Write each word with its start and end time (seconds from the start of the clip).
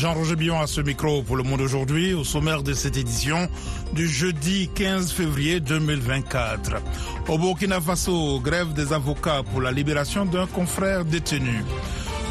Jean-Roger 0.00 0.34
Billon 0.34 0.58
à 0.58 0.66
ce 0.66 0.80
micro 0.80 1.22
pour 1.22 1.36
le 1.36 1.42
monde 1.42 1.60
aujourd'hui, 1.60 2.14
au 2.14 2.24
sommaire 2.24 2.62
de 2.62 2.72
cette 2.72 2.96
édition 2.96 3.50
du 3.92 4.08
jeudi 4.08 4.70
15 4.74 5.12
février 5.12 5.60
2024. 5.60 6.76
Au 7.28 7.36
Burkina 7.36 7.82
Faso, 7.82 8.40
grève 8.40 8.72
des 8.72 8.94
avocats 8.94 9.42
pour 9.52 9.60
la 9.60 9.70
libération 9.70 10.24
d'un 10.24 10.46
confrère 10.46 11.04
détenu. 11.04 11.62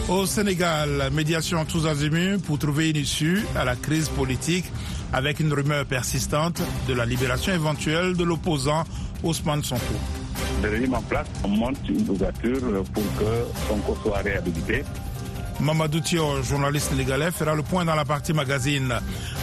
Au 0.07 0.25
Sénégal, 0.25 1.11
médiation 1.13 1.63
tous 1.63 1.85
azimuts 1.85 2.39
pour 2.39 2.57
trouver 2.57 2.89
une 2.89 2.95
issue 2.97 3.45
à 3.55 3.65
la 3.65 3.75
crise 3.75 4.09
politique 4.09 4.65
avec 5.13 5.39
une 5.39 5.53
rumeur 5.53 5.85
persistante 5.85 6.63
de 6.87 6.95
la 6.95 7.05
libération 7.05 7.53
éventuelle 7.53 8.17
de 8.17 8.23
l'opposant 8.23 8.83
Ousmane 9.21 9.63
Sonko. 9.63 9.93
Le 10.63 10.69
régime 10.71 10.95
en 10.95 11.03
place 11.03 11.27
monte 11.47 11.77
une 11.87 12.09
ouverture 12.09 12.61
pour 12.95 13.03
que 13.19 13.45
Sonko 13.67 13.95
soit 14.01 14.17
réhabilité. 14.23 14.83
Mamadou 15.59 15.99
Thio, 15.99 16.41
journaliste 16.41 16.89
sénégalais, 16.91 17.31
fera 17.31 17.53
le 17.53 17.63
point 17.63 17.83
dans 17.83 17.95
la 17.95 18.05
partie 18.05 18.33
magazine. 18.33 18.93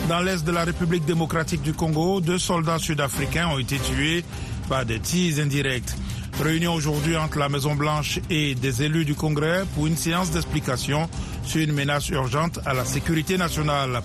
Dans 0.08 0.20
l'est 0.20 0.44
de 0.44 0.50
la 0.52 0.64
République 0.64 1.04
démocratique 1.04 1.62
du 1.62 1.74
Congo, 1.74 2.20
deux 2.20 2.38
soldats 2.38 2.78
sud-africains 2.78 3.48
ont 3.48 3.58
été 3.58 3.78
tués 3.78 4.24
par 4.68 4.86
des 4.86 4.98
tirs 4.98 5.38
indirects. 5.42 5.94
Réunion 6.40 6.74
aujourd'hui 6.74 7.16
entre 7.16 7.38
la 7.38 7.48
Maison-Blanche 7.48 8.20
et 8.28 8.54
des 8.54 8.82
élus 8.82 9.04
du 9.04 9.14
Congrès 9.14 9.64
pour 9.74 9.86
une 9.86 9.96
séance 9.96 10.30
d'explication 10.30 11.08
sur 11.44 11.62
une 11.62 11.72
menace 11.72 12.08
urgente 12.10 12.58
à 12.66 12.74
la 12.74 12.84
sécurité 12.84 13.38
nationale. 13.38 14.02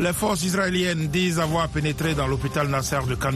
Les 0.00 0.12
forces 0.12 0.44
israéliennes 0.44 1.08
disent 1.08 1.38
avoir 1.38 1.68
pénétré 1.68 2.14
dans 2.14 2.26
l'hôpital 2.26 2.68
Nasser 2.68 3.00
de 3.08 3.14
Khan 3.14 3.32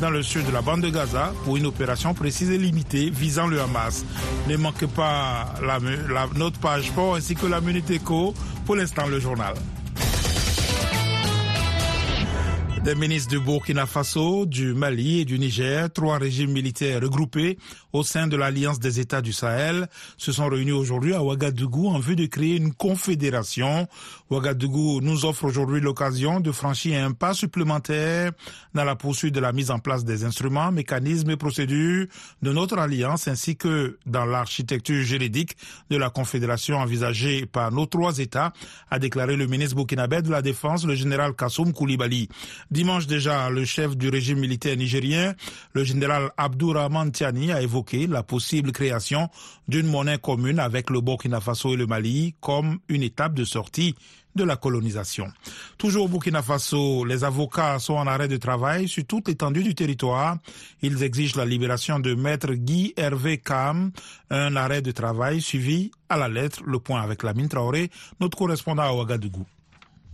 dans 0.00 0.10
le 0.10 0.22
sud 0.22 0.46
de 0.46 0.52
la 0.52 0.62
bande 0.62 0.82
de 0.82 0.90
Gaza, 0.90 1.32
pour 1.44 1.56
une 1.56 1.66
opération 1.66 2.14
précise 2.14 2.50
et 2.50 2.58
limitée 2.58 3.10
visant 3.10 3.48
le 3.48 3.60
Hamas. 3.60 4.04
Ne 4.48 4.56
manquez 4.56 4.86
pas 4.86 5.54
notre 6.36 6.58
page 6.60 6.84
sport 6.86 7.16
ainsi 7.16 7.34
que 7.34 7.46
la 7.46 7.60
Minute 7.60 7.90
Éco. 7.90 8.34
Pour 8.66 8.76
l'instant, 8.76 9.06
le 9.06 9.18
journal. 9.18 9.54
Des 12.84 12.94
ministres 12.94 13.28
du 13.30 13.40
Burkina 13.40 13.86
Faso, 13.86 14.46
du 14.46 14.72
Mali 14.72 15.20
et 15.20 15.24
du 15.24 15.38
Niger, 15.38 15.92
trois 15.92 16.16
régimes 16.16 16.52
militaires 16.52 17.00
regroupés 17.02 17.58
au 17.92 18.02
sein 18.02 18.26
de 18.28 18.36
l'Alliance 18.36 18.78
des 18.78 19.00
États 19.00 19.20
du 19.20 19.32
Sahel, 19.32 19.88
se 20.16 20.32
sont 20.32 20.46
réunis 20.48 20.72
aujourd'hui 20.72 21.12
à 21.12 21.22
Ouagadougou 21.22 21.88
en 21.88 21.98
vue 21.98 22.16
de 22.16 22.26
créer 22.26 22.56
une 22.56 22.72
confédération. 22.72 23.88
Ouagadougou 24.30 25.00
nous 25.02 25.24
offre 25.24 25.44
aujourd'hui 25.44 25.80
l'occasion 25.80 26.40
de 26.40 26.52
franchir 26.52 27.04
un 27.04 27.12
pas 27.12 27.34
supplémentaire 27.34 28.32
dans 28.74 28.84
la 28.84 28.94
poursuite 28.96 29.34
de 29.34 29.40
la 29.40 29.52
mise 29.52 29.70
en 29.70 29.80
place 29.80 30.04
des 30.04 30.24
instruments, 30.24 30.70
mécanismes 30.70 31.30
et 31.30 31.36
procédures 31.36 32.06
de 32.42 32.52
notre 32.52 32.78
alliance 32.78 33.28
ainsi 33.28 33.56
que 33.56 33.98
dans 34.06 34.24
l'architecture 34.24 35.02
juridique 35.02 35.56
de 35.90 35.96
la 35.96 36.10
confédération 36.10 36.76
envisagée 36.78 37.44
par 37.44 37.72
nos 37.72 37.86
trois 37.86 38.18
États, 38.18 38.52
a 38.90 38.98
déclaré 38.98 39.36
le 39.36 39.46
ministre 39.46 39.74
burkinabé 39.76 40.22
de 40.22 40.30
la 40.30 40.42
Défense, 40.42 40.86
le 40.86 40.94
général 40.94 41.34
Kassoum 41.34 41.72
Koulibaly. 41.72 42.28
Dimanche 42.70 43.06
déjà, 43.06 43.48
le 43.48 43.64
chef 43.64 43.96
du 43.96 44.10
régime 44.10 44.40
militaire 44.40 44.76
nigérien, 44.76 45.34
le 45.72 45.84
général 45.84 46.30
Abdourahman 46.36 47.10
Tiani, 47.10 47.50
a 47.50 47.62
évoqué 47.62 48.06
la 48.06 48.22
possible 48.22 48.72
création 48.72 49.30
d'une 49.68 49.86
monnaie 49.86 50.18
commune 50.18 50.58
avec 50.58 50.90
le 50.90 51.00
Burkina 51.00 51.40
Faso 51.40 51.72
et 51.72 51.76
le 51.76 51.86
Mali 51.86 52.34
comme 52.40 52.78
une 52.88 53.02
étape 53.02 53.32
de 53.32 53.44
sortie 53.44 53.94
de 54.34 54.44
la 54.44 54.56
colonisation. 54.56 55.32
Toujours 55.78 56.04
au 56.04 56.08
Burkina 56.08 56.42
Faso, 56.42 57.06
les 57.06 57.24
avocats 57.24 57.78
sont 57.78 57.94
en 57.94 58.06
arrêt 58.06 58.28
de 58.28 58.36
travail 58.36 58.86
sur 58.86 59.04
toute 59.06 59.28
l'étendue 59.28 59.64
du 59.64 59.74
territoire. 59.74 60.36
Ils 60.82 61.02
exigent 61.02 61.36
la 61.36 61.46
libération 61.46 61.98
de 61.98 62.14
maître 62.14 62.52
Guy 62.52 62.92
Hervé 62.98 63.38
Kam, 63.38 63.92
un 64.30 64.56
arrêt 64.56 64.82
de 64.82 64.92
travail 64.92 65.40
suivi 65.40 65.90
à 66.10 66.18
la 66.18 66.28
lettre. 66.28 66.62
Le 66.66 66.78
point 66.78 67.00
avec 67.00 67.22
la 67.22 67.32
mine 67.32 67.48
Traoré, 67.48 67.90
notre 68.20 68.36
correspondant 68.36 68.82
à 68.82 68.92
Ouagadougou. 68.92 69.46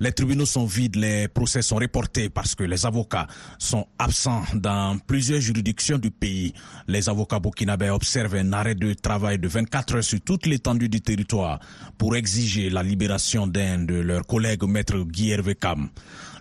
Les 0.01 0.13
tribunaux 0.13 0.47
sont 0.47 0.67
vides, 0.67 0.97
les 0.97 1.29
procès 1.29 1.63
sont 1.63 1.77
reportés 1.77 2.29
parce 2.29 2.57
que 2.57 2.65
les 2.65 2.85
avocats 2.85 3.29
sont 3.59 3.87
absents 3.99 4.43
dans 4.55 4.99
plusieurs 4.99 5.41
juridictions 5.41 5.99
du 5.99 6.11
pays. 6.11 6.53
Les 6.89 7.09
avocats 7.09 7.39
burkinabés 7.39 7.91
observent 7.91 8.35
un 8.35 8.53
arrêt 8.53 8.75
de 8.75 8.93
travail 8.95 9.39
de 9.39 9.47
24 9.47 9.97
heures 9.97 10.05
sur 10.05 10.21
toute 10.21 10.47
l'étendue 10.47 10.89
du 10.89 11.01
territoire 11.01 11.61
pour 11.97 12.17
exiger 12.17 12.71
la 12.71 12.83
libération 12.83 13.47
d'un 13.47 13.79
de 13.79 13.95
leurs 13.95 14.27
collègues, 14.27 14.65
maître 14.65 14.99
Guy 14.99 15.31
Hervé 15.31 15.55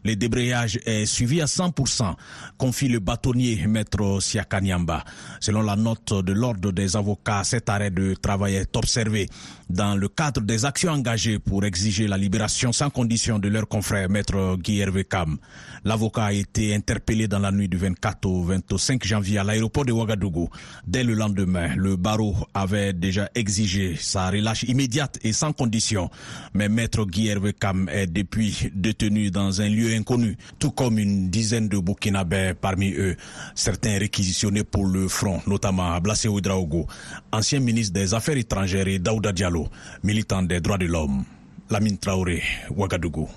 le 0.03 0.16
débrayage 0.16 0.80
est 0.86 1.06
suivi 1.06 1.41
à 1.41 1.46
100%, 1.46 2.14
confie 2.58 2.88
le 2.88 3.00
bâtonnier 3.00 3.66
maître 3.68 4.22
Siakanyamba. 4.22 5.03
Selon 5.40 5.62
la 5.62 5.75
note 5.75 6.14
de 6.24 6.34
l'ordre 6.34 6.72
des 6.72 6.96
avocats, 6.96 7.44
cet 7.44 7.69
arrêt 7.69 7.91
de 7.91 8.13
travail 8.16 8.56
est 8.56 8.75
observé 8.75 9.30
dans 9.69 9.96
le 9.96 10.08
cadre 10.08 10.42
des 10.42 10.66
actions 10.66 10.92
engagées 10.92 11.40
pour 11.40 11.66
exiger 11.66 12.08
la 12.08 12.18
libération 12.18 12.72
sans 12.72 12.90
condition 12.90 13.40
de 13.40 13.50
leur 13.50 13.68
confrère 13.68 14.09
maître 14.09 14.58
Guy 14.58 14.80
Hervé 14.80 15.08
L'avocat 15.84 16.25
a 16.25 16.34
été 16.34 16.74
interpellé 16.74 17.28
dans 17.28 17.40
la 17.40 17.52
nuit 17.52 17.68
du 17.68 17.78
24 17.78 18.25
au 18.25 18.44
25 18.44 19.03
janvier 19.06 19.40
à 19.40 19.44
l'aéroport 19.44 19.86
de 19.86 19.92
Ouagadougou. 19.92 20.50
Dès 20.88 21.03
le 21.03 21.13
lendemain, 21.13 21.75
le 21.75 21.96
barreau 21.96 22.36
avait 22.53 22.94
déjà 22.94 23.30
exigé 23.36 23.96
sa 24.00 24.30
relâche 24.30 24.63
immédiate 24.63 25.19
et 25.24 25.34
sans 25.34 25.53
condition. 25.53 26.09
Mais 26.53 26.69
maître 26.69 27.06
Guy 27.06 27.28
Hervé 27.28 27.53
est 27.92 28.08
depuis 28.08 28.72
détenu 28.74 29.31
dans 29.31 29.62
un 29.62 29.69
lieu 29.69 29.93
inconnu, 29.96 30.38
tout 30.59 30.72
comme 30.72 31.00
une 31.00 31.30
dizaine 31.30 31.68
de 31.68 31.78
Burkinabés 31.80 32.54
parmi 32.59 32.92
eux, 32.94 33.16
certains 33.56 33.98
réquisitionnés 33.98 34.64
pour 34.64 34.86
le 34.86 35.08
front, 35.08 35.42
notamment 35.48 35.94
Ablassé 35.94 36.28
Ouedraogo, 36.28 36.88
ancien 37.31 37.59
ministre 37.59 37.94
des 37.94 38.14
Affaires 38.14 38.38
étrangères 38.38 38.88
et 38.88 39.00
Daouda 39.00 39.31
Diallo, 39.31 39.68
militant 40.04 40.44
des 40.44 40.59
droits 40.62 40.78
de 40.78 40.86
l'homme. 40.86 41.24
Lamine 41.70 41.98
Traoré, 41.98 42.44
Ouagadougou. 42.76 43.28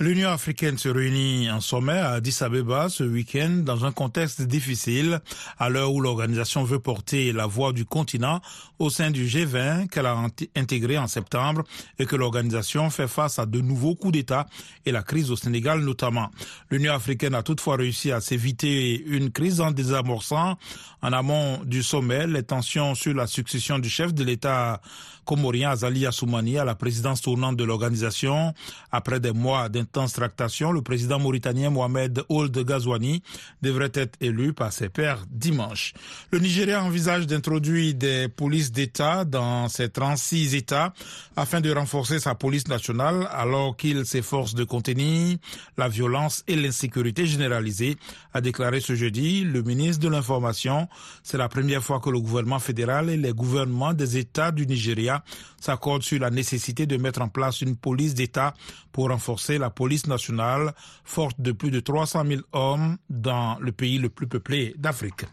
L'Union 0.00 0.30
africaine 0.30 0.78
se 0.78 0.88
réunit 0.88 1.50
en 1.50 1.60
sommet 1.60 1.92
à 1.98 2.12
Addis 2.12 2.38
Abeba 2.40 2.88
ce 2.88 3.04
week-end 3.04 3.60
dans 3.62 3.84
un 3.84 3.92
contexte 3.92 4.40
difficile 4.40 5.20
à 5.58 5.68
l'heure 5.68 5.92
où 5.92 6.00
l'organisation 6.00 6.64
veut 6.64 6.78
porter 6.78 7.32
la 7.32 7.44
voix 7.44 7.74
du 7.74 7.84
continent 7.84 8.40
au 8.78 8.88
sein 8.88 9.10
du 9.10 9.26
G20 9.26 9.88
qu'elle 9.88 10.06
a 10.06 10.16
intégré 10.56 10.96
en 10.96 11.06
septembre 11.06 11.64
et 11.98 12.06
que 12.06 12.16
l'organisation 12.16 12.88
fait 12.88 13.06
face 13.06 13.38
à 13.38 13.44
de 13.44 13.60
nouveaux 13.60 13.94
coups 13.94 14.14
d'État 14.14 14.46
et 14.86 14.90
la 14.90 15.02
crise 15.02 15.30
au 15.30 15.36
Sénégal 15.36 15.80
notamment. 15.80 16.30
L'Union 16.70 16.94
africaine 16.94 17.34
a 17.34 17.42
toutefois 17.42 17.76
réussi 17.76 18.10
à 18.10 18.22
s'éviter 18.22 19.02
une 19.06 19.30
crise 19.30 19.60
en 19.60 19.70
désamorçant 19.70 20.56
en 21.02 21.12
amont 21.12 21.60
du 21.64 21.82
sommet 21.82 22.26
les 22.26 22.42
tensions 22.42 22.94
sur 22.94 23.12
la 23.12 23.26
succession 23.26 23.78
du 23.78 23.90
chef 23.90 24.14
de 24.14 24.24
l'État 24.24 24.80
comorien 25.24 25.70
Azali 25.70 26.06
Assoumani 26.06 26.58
à 26.58 26.64
la 26.64 26.74
présidence 26.74 27.20
tournante 27.20 27.56
de 27.56 27.64
l'organisation 27.64 28.54
après 28.94 29.18
des 29.18 29.32
mois 29.32 29.68
d'intenses 29.68 30.12
tractations, 30.12 30.70
le 30.70 30.80
président 30.80 31.18
mauritanien 31.18 31.68
Mohamed 31.68 32.22
Ould 32.28 32.56
Ghazouani 32.56 33.24
devrait 33.60 33.90
être 33.94 34.16
élu 34.20 34.52
par 34.52 34.72
ses 34.72 34.88
pairs 34.88 35.24
dimanche. 35.28 35.94
Le 36.30 36.38
Nigeria 36.38 36.80
envisage 36.82 37.26
d'introduire 37.26 37.94
des 37.94 38.28
polices 38.28 38.70
d'État 38.70 39.24
dans 39.24 39.66
ses 39.68 39.88
36 39.88 40.54
États 40.54 40.94
afin 41.34 41.60
de 41.60 41.72
renforcer 41.72 42.20
sa 42.20 42.36
police 42.36 42.68
nationale 42.68 43.28
alors 43.32 43.76
qu'il 43.76 44.06
s'efforce 44.06 44.54
de 44.54 44.62
contenir 44.62 45.38
la 45.76 45.88
violence 45.88 46.44
et 46.46 46.54
l'insécurité 46.54 47.26
généralisée, 47.26 47.96
a 48.32 48.40
déclaré 48.40 48.80
ce 48.80 48.94
jeudi 48.94 49.42
le 49.42 49.62
ministre 49.62 50.04
de 50.04 50.08
l'Information. 50.08 50.86
C'est 51.24 51.38
la 51.38 51.48
première 51.48 51.82
fois 51.82 51.98
que 51.98 52.10
le 52.10 52.20
gouvernement 52.20 52.60
fédéral 52.60 53.10
et 53.10 53.16
les 53.16 53.32
gouvernements 53.32 53.92
des 53.92 54.18
États 54.18 54.52
du 54.52 54.68
Nigeria 54.68 55.24
s'accordent 55.60 56.02
sur 56.04 56.20
la 56.20 56.30
nécessité 56.30 56.86
de 56.86 56.96
mettre 56.96 57.22
en 57.22 57.28
place 57.28 57.60
une 57.60 57.74
police 57.74 58.14
d'État 58.14 58.54
pour 58.94 59.08
renforcer 59.10 59.58
la 59.58 59.70
police 59.70 60.06
nationale 60.06 60.72
forte 61.02 61.40
de 61.40 61.50
plus 61.50 61.72
de 61.72 61.80
300 61.80 62.22
000 62.28 62.42
hommes 62.52 62.96
dans 63.10 63.58
le 63.60 63.72
pays 63.72 63.98
le 63.98 64.08
plus 64.08 64.28
peuplé 64.28 64.72
d'Afrique. 64.78 65.24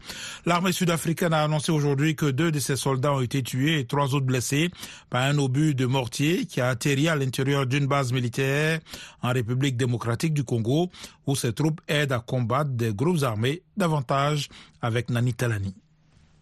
L'armée 0.48 0.72
sud-africaine 0.72 1.32
a 1.32 1.44
annoncé 1.44 1.72
aujourd'hui 1.72 2.16
que 2.16 2.26
deux 2.26 2.52
de 2.52 2.58
ses 2.58 2.76
soldats 2.76 3.14
ont 3.14 3.22
été 3.22 3.44
tués 3.44 3.80
et 3.80 3.86
trois 3.86 4.16
autres 4.16 4.26
blessés 4.26 4.72
par 5.12 5.22
un 5.22 5.38
obus 5.38 5.76
de 5.76 5.86
mortier 5.86 6.48
qui 6.48 6.60
a 6.60 6.70
atterri 6.70 7.08
à 7.08 7.16
l'intérieur 7.16 7.68
d'une 7.68 7.86
base 7.86 8.12
militaire 8.12 8.80
en 9.22 9.32
République 9.32 9.78
démocratique 9.78 10.34
du 10.34 10.44
Congo 10.44 10.90
où 11.28 11.36
ses 11.36 11.54
troupes 11.54 11.82
aident 11.88 12.14
à 12.14 12.20
combattre 12.20 12.72
des 12.72 12.92
groupes 12.96 13.22
armés 13.22 13.62
davantage 13.78 14.50
avec 14.82 15.12
Nani 15.12 15.36
Talani. 15.36 15.76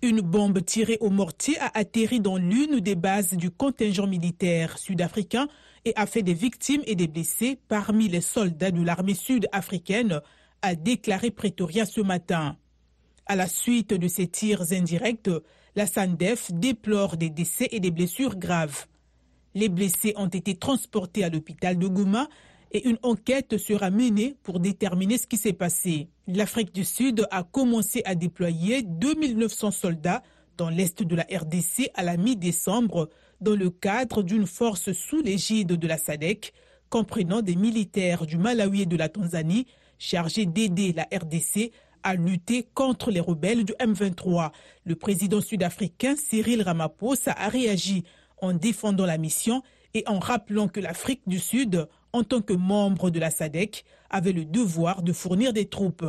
Une 0.02 0.22
bombe 0.22 0.64
tirée 0.64 0.98
au 1.02 1.10
mortier 1.10 1.60
a 1.60 1.70
atterri 1.78 2.22
dans 2.22 2.38
l'une 2.38 2.80
des 2.80 2.96
bases 2.96 3.34
du 3.34 3.52
contingent 3.52 4.08
militaire 4.08 4.78
sud-africain 4.78 5.50
et 5.86 5.94
a 5.96 6.06
fait 6.06 6.24
des 6.24 6.34
victimes 6.34 6.82
et 6.86 6.96
des 6.96 7.08
blessés 7.08 7.60
parmi 7.68 8.08
les 8.08 8.22
soldats 8.22 8.72
de 8.72 8.84
l'armée 8.84 9.14
sud-africaine, 9.14 10.22
a 10.62 10.76
déclaré 10.76 11.32
Pretoria 11.32 11.86
ce 11.86 12.02
matin. 12.02 12.58
À 13.26 13.36
la 13.36 13.48
suite 13.48 13.94
de 13.94 14.08
ces 14.08 14.28
tirs 14.28 14.72
indirects, 14.72 15.30
la 15.76 15.88
SANDEF 15.88 16.52
déplore 16.52 17.16
des 17.16 17.30
décès 17.30 17.70
et 17.72 17.80
des 17.80 17.92
blessures 17.92 18.38
graves. 18.38 18.88
Les 19.54 19.70
blessés 19.70 20.14
ont 20.18 20.28
été 20.28 20.56
transportés 20.56 21.24
à 21.24 21.30
l'hôpital 21.30 21.78
de 21.78 21.88
Gouma 21.88 22.28
et 22.72 22.88
une 22.88 22.98
enquête 23.04 23.58
sera 23.58 23.90
menée 23.90 24.36
pour 24.44 24.60
déterminer 24.60 25.18
ce 25.18 25.28
qui 25.28 25.38
s'est 25.38 25.54
passé. 25.54 26.10
L'Afrique 26.28 26.74
du 26.74 26.84
Sud 26.84 27.28
a 27.32 27.44
commencé 27.44 28.02
à 28.06 28.16
déployer 28.16 28.84
2900 28.84 29.72
soldats 29.72 30.24
dans 30.60 30.70
l'est 30.70 31.02
de 31.02 31.16
la 31.16 31.24
RDC 31.24 31.90
à 31.96 32.04
la 32.04 32.18
mi-décembre 32.18 33.10
dans 33.40 33.56
le 33.56 33.70
cadre 33.70 34.22
d'une 34.22 34.46
force 34.46 34.92
sous 34.92 35.22
l'égide 35.22 35.72
de 35.72 35.88
la 35.88 35.98
SADEC, 35.98 36.54
comprenant 36.90 37.42
des 37.42 37.56
militaires 37.56 38.26
du 38.26 38.38
Malawi 38.38 38.82
et 38.82 38.86
de 38.86 38.98
la 38.98 39.08
Tanzanie 39.08 39.68
chargés 39.98 40.46
d'aider 40.46 40.92
la 40.92 41.08
RDC 41.18 41.72
à 42.04 42.16
lutter 42.16 42.68
contre 42.74 43.10
les 43.10 43.22
rebelles 43.22 43.64
du 43.64 43.72
M23. 43.80 44.52
Le 44.84 44.96
président 44.96 45.40
sud-africain 45.40 46.16
Cyril 46.18 46.62
Ramaphosa 46.62 47.32
a 47.32 47.48
réagi 47.48 48.04
en 48.42 48.54
défendant 48.54 49.06
la 49.06 49.18
mission 49.18 49.64
et 49.94 50.04
en 50.08 50.20
rappelant 50.20 50.68
que 50.68 50.82
l'Afrique 50.82 51.22
du 51.26 51.40
Sud, 51.40 51.88
en 52.12 52.24
tant 52.24 52.42
que 52.42 52.54
membre 52.54 53.12
de 53.12 53.20
la 53.20 53.32
SADEC, 53.32 53.86
avait 54.10 54.34
le 54.34 54.44
devoir 54.44 55.04
de 55.04 55.14
fournir 55.14 55.54
des 55.54 55.70
troupes. 55.70 56.06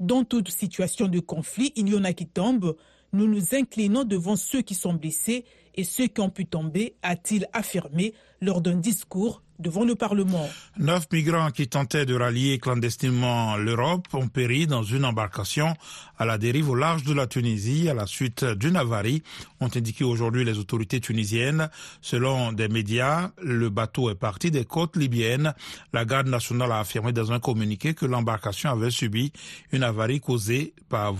Dans 0.00 0.24
toute 0.24 0.50
situation 0.50 1.06
de 1.06 1.20
conflit, 1.20 1.72
il 1.76 1.90
y 1.90 1.94
en 1.94 2.04
a 2.04 2.14
qui 2.14 2.26
tombent. 2.26 2.76
Nous 3.14 3.28
nous 3.28 3.54
inclinons 3.54 4.02
devant 4.02 4.34
ceux 4.34 4.60
qui 4.62 4.74
sont 4.74 4.92
blessés 4.94 5.44
et 5.76 5.84
ceux 5.84 6.08
qui 6.08 6.20
ont 6.20 6.30
pu 6.30 6.46
tomber, 6.46 6.96
a-t-il 7.02 7.46
affirmé 7.52 8.12
lors 8.40 8.60
d'un 8.60 8.74
discours 8.74 9.40
devant 9.60 9.84
le 9.84 9.94
Parlement. 9.94 10.48
Neuf 10.78 11.06
migrants 11.12 11.52
qui 11.52 11.68
tentaient 11.68 12.06
de 12.06 12.16
rallier 12.16 12.58
clandestinement 12.58 13.56
l'Europe 13.56 14.08
ont 14.14 14.26
péri 14.26 14.66
dans 14.66 14.82
une 14.82 15.04
embarcation 15.04 15.74
à 16.18 16.24
la 16.24 16.38
dérive 16.38 16.70
au 16.70 16.74
large 16.74 17.04
de 17.04 17.14
la 17.14 17.28
Tunisie 17.28 17.88
à 17.88 17.94
la 17.94 18.06
suite 18.06 18.44
d'une 18.44 18.74
avarie, 18.74 19.22
ont 19.60 19.70
indiqué 19.72 20.02
aujourd'hui 20.02 20.44
les 20.44 20.58
autorités 20.58 20.98
tunisiennes. 21.00 21.70
Selon 22.00 22.50
des 22.50 22.66
médias, 22.66 23.30
le 23.40 23.70
bateau 23.70 24.10
est 24.10 24.16
parti 24.16 24.50
des 24.50 24.64
côtes 24.64 24.96
libyennes. 24.96 25.54
La 25.92 26.04
garde 26.04 26.26
nationale 26.26 26.72
a 26.72 26.80
affirmé 26.80 27.12
dans 27.12 27.30
un 27.30 27.38
communiqué 27.38 27.94
que 27.94 28.06
l'embarcation 28.06 28.70
avait 28.70 28.90
subi 28.90 29.32
une 29.70 29.84
avarie 29.84 30.18
causée 30.18 30.74
par, 30.88 31.14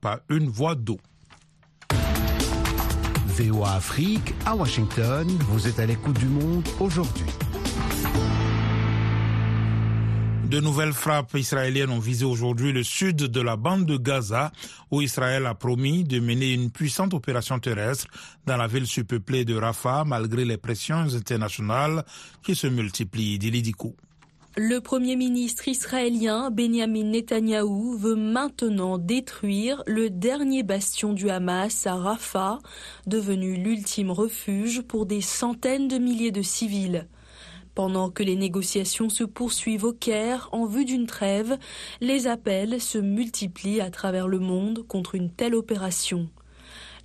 par 0.00 0.20
une 0.28 0.48
voie 0.48 0.76
d'eau. 0.76 1.00
VOA 3.40 3.72
Afrique, 3.72 4.34
à 4.44 4.54
Washington, 4.54 5.26
vous 5.48 5.66
êtes 5.66 5.78
à 5.78 5.86
l'écoute 5.86 6.18
du 6.18 6.26
monde 6.26 6.62
aujourd'hui. 6.78 7.24
De 10.44 10.60
nouvelles 10.60 10.92
frappes 10.92 11.34
israéliennes 11.34 11.90
ont 11.90 12.00
visé 12.00 12.26
aujourd'hui 12.26 12.72
le 12.72 12.82
sud 12.82 13.16
de 13.16 13.40
la 13.40 13.56
bande 13.56 13.86
de 13.86 13.96
Gaza, 13.96 14.52
où 14.90 15.00
Israël 15.00 15.46
a 15.46 15.54
promis 15.54 16.04
de 16.04 16.20
mener 16.20 16.52
une 16.52 16.70
puissante 16.70 17.14
opération 17.14 17.58
terrestre 17.58 18.08
dans 18.46 18.58
la 18.58 18.66
ville 18.66 18.86
surpeuplée 18.86 19.46
de 19.46 19.54
Rafah, 19.54 20.04
malgré 20.04 20.44
les 20.44 20.58
pressions 20.58 21.14
internationales 21.14 22.04
qui 22.42 22.54
se 22.54 22.66
multiplient. 22.66 23.38
Dilidikou. 23.38 23.94
Le 24.56 24.80
Premier 24.80 25.14
ministre 25.14 25.68
israélien 25.68 26.50
Benjamin 26.50 27.04
Netanyahou 27.04 27.96
veut 27.96 28.16
maintenant 28.16 28.98
détruire 28.98 29.84
le 29.86 30.10
dernier 30.10 30.64
bastion 30.64 31.12
du 31.12 31.30
Hamas 31.30 31.86
à 31.86 31.94
Rafah, 31.94 32.58
devenu 33.06 33.54
l'ultime 33.54 34.10
refuge 34.10 34.82
pour 34.82 35.06
des 35.06 35.20
centaines 35.20 35.86
de 35.86 35.98
milliers 35.98 36.32
de 36.32 36.42
civils. 36.42 37.06
Pendant 37.76 38.10
que 38.10 38.24
les 38.24 38.34
négociations 38.34 39.08
se 39.08 39.22
poursuivent 39.22 39.84
au 39.84 39.92
Caire 39.92 40.48
en 40.50 40.66
vue 40.66 40.84
d'une 40.84 41.06
trêve, 41.06 41.56
les 42.00 42.26
appels 42.26 42.80
se 42.80 42.98
multiplient 42.98 43.80
à 43.80 43.90
travers 43.90 44.26
le 44.26 44.40
monde 44.40 44.84
contre 44.88 45.14
une 45.14 45.30
telle 45.30 45.54
opération. 45.54 46.28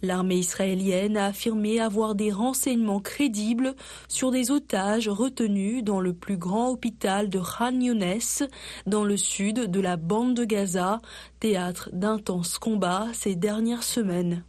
L'armée 0.02 0.38
israélienne 0.38 1.18
a 1.18 1.28
affirmé 1.28 1.80
avoir 1.80 2.16
des 2.16 2.32
renseignements 2.32 3.00
crédibles 3.00 3.76
sur 4.08 4.32
des 4.32 4.52
otages 4.52 5.10
retenus 5.10 5.84
dans 5.84 6.00
le 6.00 6.14
plus 6.14 6.38
grand 6.38 6.70
hôpital 6.70 7.30
de 7.30 7.40
Khan 7.40 7.80
Younes, 7.80 8.48
dans 8.86 9.04
le 9.04 9.18
sud 9.18 9.72
de 9.72 9.80
la 9.80 9.98
bande 9.98 10.36
de 10.36 10.46
Gaza, 10.46 11.00
théâtre 11.40 11.90
d'intenses 11.94 12.58
combats 12.58 13.08
ces 13.14 13.36
dernières 13.36 13.84
semaines. 13.84 14.44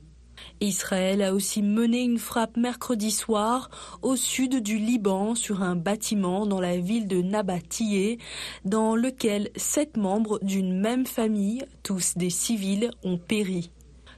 Israël 0.60 1.22
a 1.22 1.34
aussi 1.34 1.62
mené 1.62 2.02
une 2.02 2.18
frappe 2.18 2.56
mercredi 2.56 3.10
soir 3.10 3.70
au 4.02 4.16
sud 4.16 4.62
du 4.62 4.78
Liban 4.78 5.34
sur 5.34 5.62
un 5.62 5.76
bâtiment 5.76 6.46
dans 6.46 6.60
la 6.60 6.78
ville 6.78 7.08
de 7.08 7.20
Nabatiyeh, 7.20 8.18
dans 8.64 8.96
lequel 8.96 9.50
sept 9.56 9.96
membres 9.96 10.38
d'une 10.42 10.78
même 10.78 11.06
famille, 11.06 11.64
tous 11.82 12.16
des 12.16 12.30
civils, 12.30 12.90
ont 13.02 13.18
péri. 13.18 13.70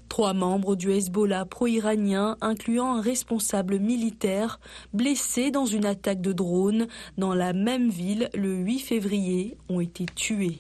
Trois 0.08 0.32
membres 0.32 0.75
du 0.75 0.90
Hezbollah 0.90 1.44
pro-iranien, 1.44 2.37
incluant 2.40 2.96
un 2.96 3.00
responsable 3.00 3.78
militaire, 3.78 4.58
blessé 4.93 5.50
dans 5.50 5.66
une 5.66 5.84
attaque 5.84 6.20
de 6.20 6.32
drone 6.32 6.87
dans 7.19 7.34
la 7.34 7.52
même 7.52 7.90
ville 7.90 8.31
le 8.34 8.55
8 8.55 8.78
février, 8.78 9.56
ont 9.69 9.81
été 9.81 10.06
tués. 10.06 10.58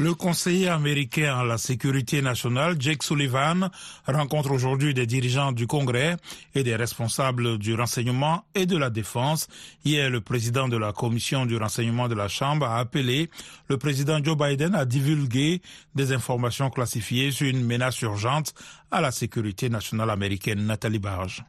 Le 0.00 0.14
conseiller 0.14 0.68
américain 0.68 1.36
à 1.40 1.44
la 1.44 1.58
sécurité 1.58 2.22
nationale, 2.22 2.76
Jake 2.78 3.02
Sullivan, 3.02 3.68
rencontre 4.06 4.50
aujourd'hui 4.50 4.94
des 4.94 5.04
dirigeants 5.04 5.52
du 5.52 5.66
Congrès 5.66 6.16
et 6.54 6.62
des 6.62 6.74
responsables 6.74 7.58
du 7.58 7.74
renseignement 7.74 8.46
et 8.54 8.64
de 8.64 8.78
la 8.78 8.88
défense. 8.88 9.46
Hier, 9.84 10.08
le 10.08 10.22
président 10.22 10.68
de 10.68 10.78
la 10.78 10.94
commission 10.94 11.44
du 11.44 11.58
renseignement 11.58 12.08
de 12.08 12.14
la 12.14 12.28
Chambre 12.28 12.64
a 12.64 12.78
appelé 12.78 13.28
le 13.68 13.76
président 13.76 14.24
Joe 14.24 14.38
Biden 14.38 14.74
à 14.74 14.86
divulguer 14.86 15.60
des 15.94 16.12
informations 16.14 16.70
classifiées 16.70 17.30
sur 17.30 17.46
une 17.48 17.62
menace 17.62 18.00
urgente 18.00 18.54
à 18.90 19.02
la 19.02 19.10
sécurité 19.10 19.68
nationale 19.68 20.08
américaine. 20.08 20.64
Nathalie 20.64 20.98
Barge. 20.98 21.44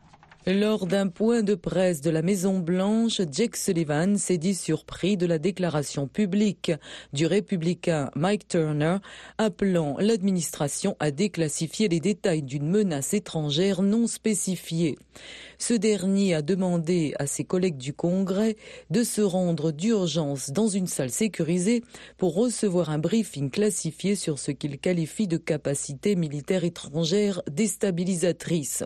Lors 0.48 0.88
d'un 0.88 1.08
point 1.08 1.44
de 1.44 1.54
presse 1.54 2.02
de 2.02 2.10
la 2.10 2.24
Maison-Blanche, 2.24 3.22
Jake 3.32 3.56
Sullivan 3.56 4.18
s'est 4.18 4.40
dit 4.40 4.56
surpris 4.56 5.16
de 5.16 5.28
la 5.28 5.38
déclaration 5.38 6.08
publique 6.08 6.72
du 7.14 7.28
républicain 7.28 8.10
Mike 8.16 8.48
Turner 8.48 8.98
appelant 9.38 9.98
l'administration 10.00 10.98
à 11.00 11.12
déclassifier 11.12 11.90
les 11.90 12.00
détails 12.00 12.42
d'une 12.42 12.68
menace 12.68 13.14
étrangère 13.14 13.84
non 13.84 14.08
spécifiée. 14.08 14.98
Ce 15.60 15.76
dernier 15.76 16.34
a 16.34 16.42
demandé 16.42 17.14
à 17.20 17.28
ses 17.28 17.44
collègues 17.44 17.78
du 17.78 17.94
Congrès 17.94 18.56
de 18.90 19.04
se 19.04 19.22
rendre 19.22 19.72
d'urgence 19.72 20.50
dans 20.50 20.68
une 20.68 20.88
salle 20.88 21.12
sécurisée 21.12 21.84
pour 22.18 22.34
recevoir 22.34 22.90
un 22.90 22.98
briefing 22.98 23.52
classifié 23.52 24.16
sur 24.16 24.40
ce 24.40 24.50
qu'il 24.50 24.80
qualifie 24.80 25.28
de 25.28 25.38
capacité 25.38 26.16
militaire 26.16 26.64
étrangère 26.64 27.44
déstabilisatrice. 27.48 28.84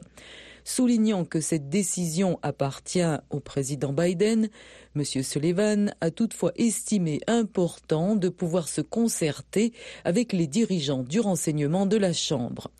Soulignant 0.67 1.25
que 1.25 1.41
cette 1.41 1.69
décision 1.69 2.39
appartient 2.41 3.00
au 3.29 3.39
président 3.39 3.94
Biden, 3.94 4.50
M. 4.95 5.03
Sullivan 5.03 5.94
a 6.01 6.09
toutefois 6.09 6.53
estimé 6.56 7.21
important 7.27 8.15
de 8.15 8.29
pouvoir 8.29 8.67
se 8.67 8.81
concerter 8.81 9.73
avec 10.06 10.33
les 10.33 10.47
dirigeants 10.47 11.03
du 11.03 11.19
renseignement 11.19 11.85
de 11.85 11.97
la 11.97 12.13
Chambre. 12.13 12.71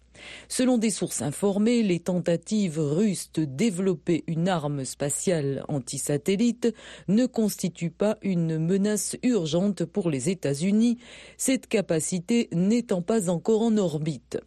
Selon 0.50 0.80
des 0.80 0.90
sources 0.90 1.22
informées, 1.22 1.84
les 1.84 2.00
tentatives 2.00 2.80
russes 2.80 3.32
de 3.36 3.46
développer 3.46 4.24
une 4.26 4.50
arme 4.50 4.84
spatiale 4.84 5.64
anti-satellite 5.68 6.74
ne 7.08 7.28
constituent 7.28 7.92
pas 7.92 8.18
une 8.24 8.58
menace 8.58 9.16
urgente 9.22 9.86
pour 9.86 10.10
les 10.10 10.32
États-Unis, 10.32 10.98
cette 11.38 11.68
capacité 11.68 12.50
n'étant 12.52 13.04
pas 13.04 13.30
encore 13.30 13.62
en 13.62 13.78
orbite. 13.78 14.40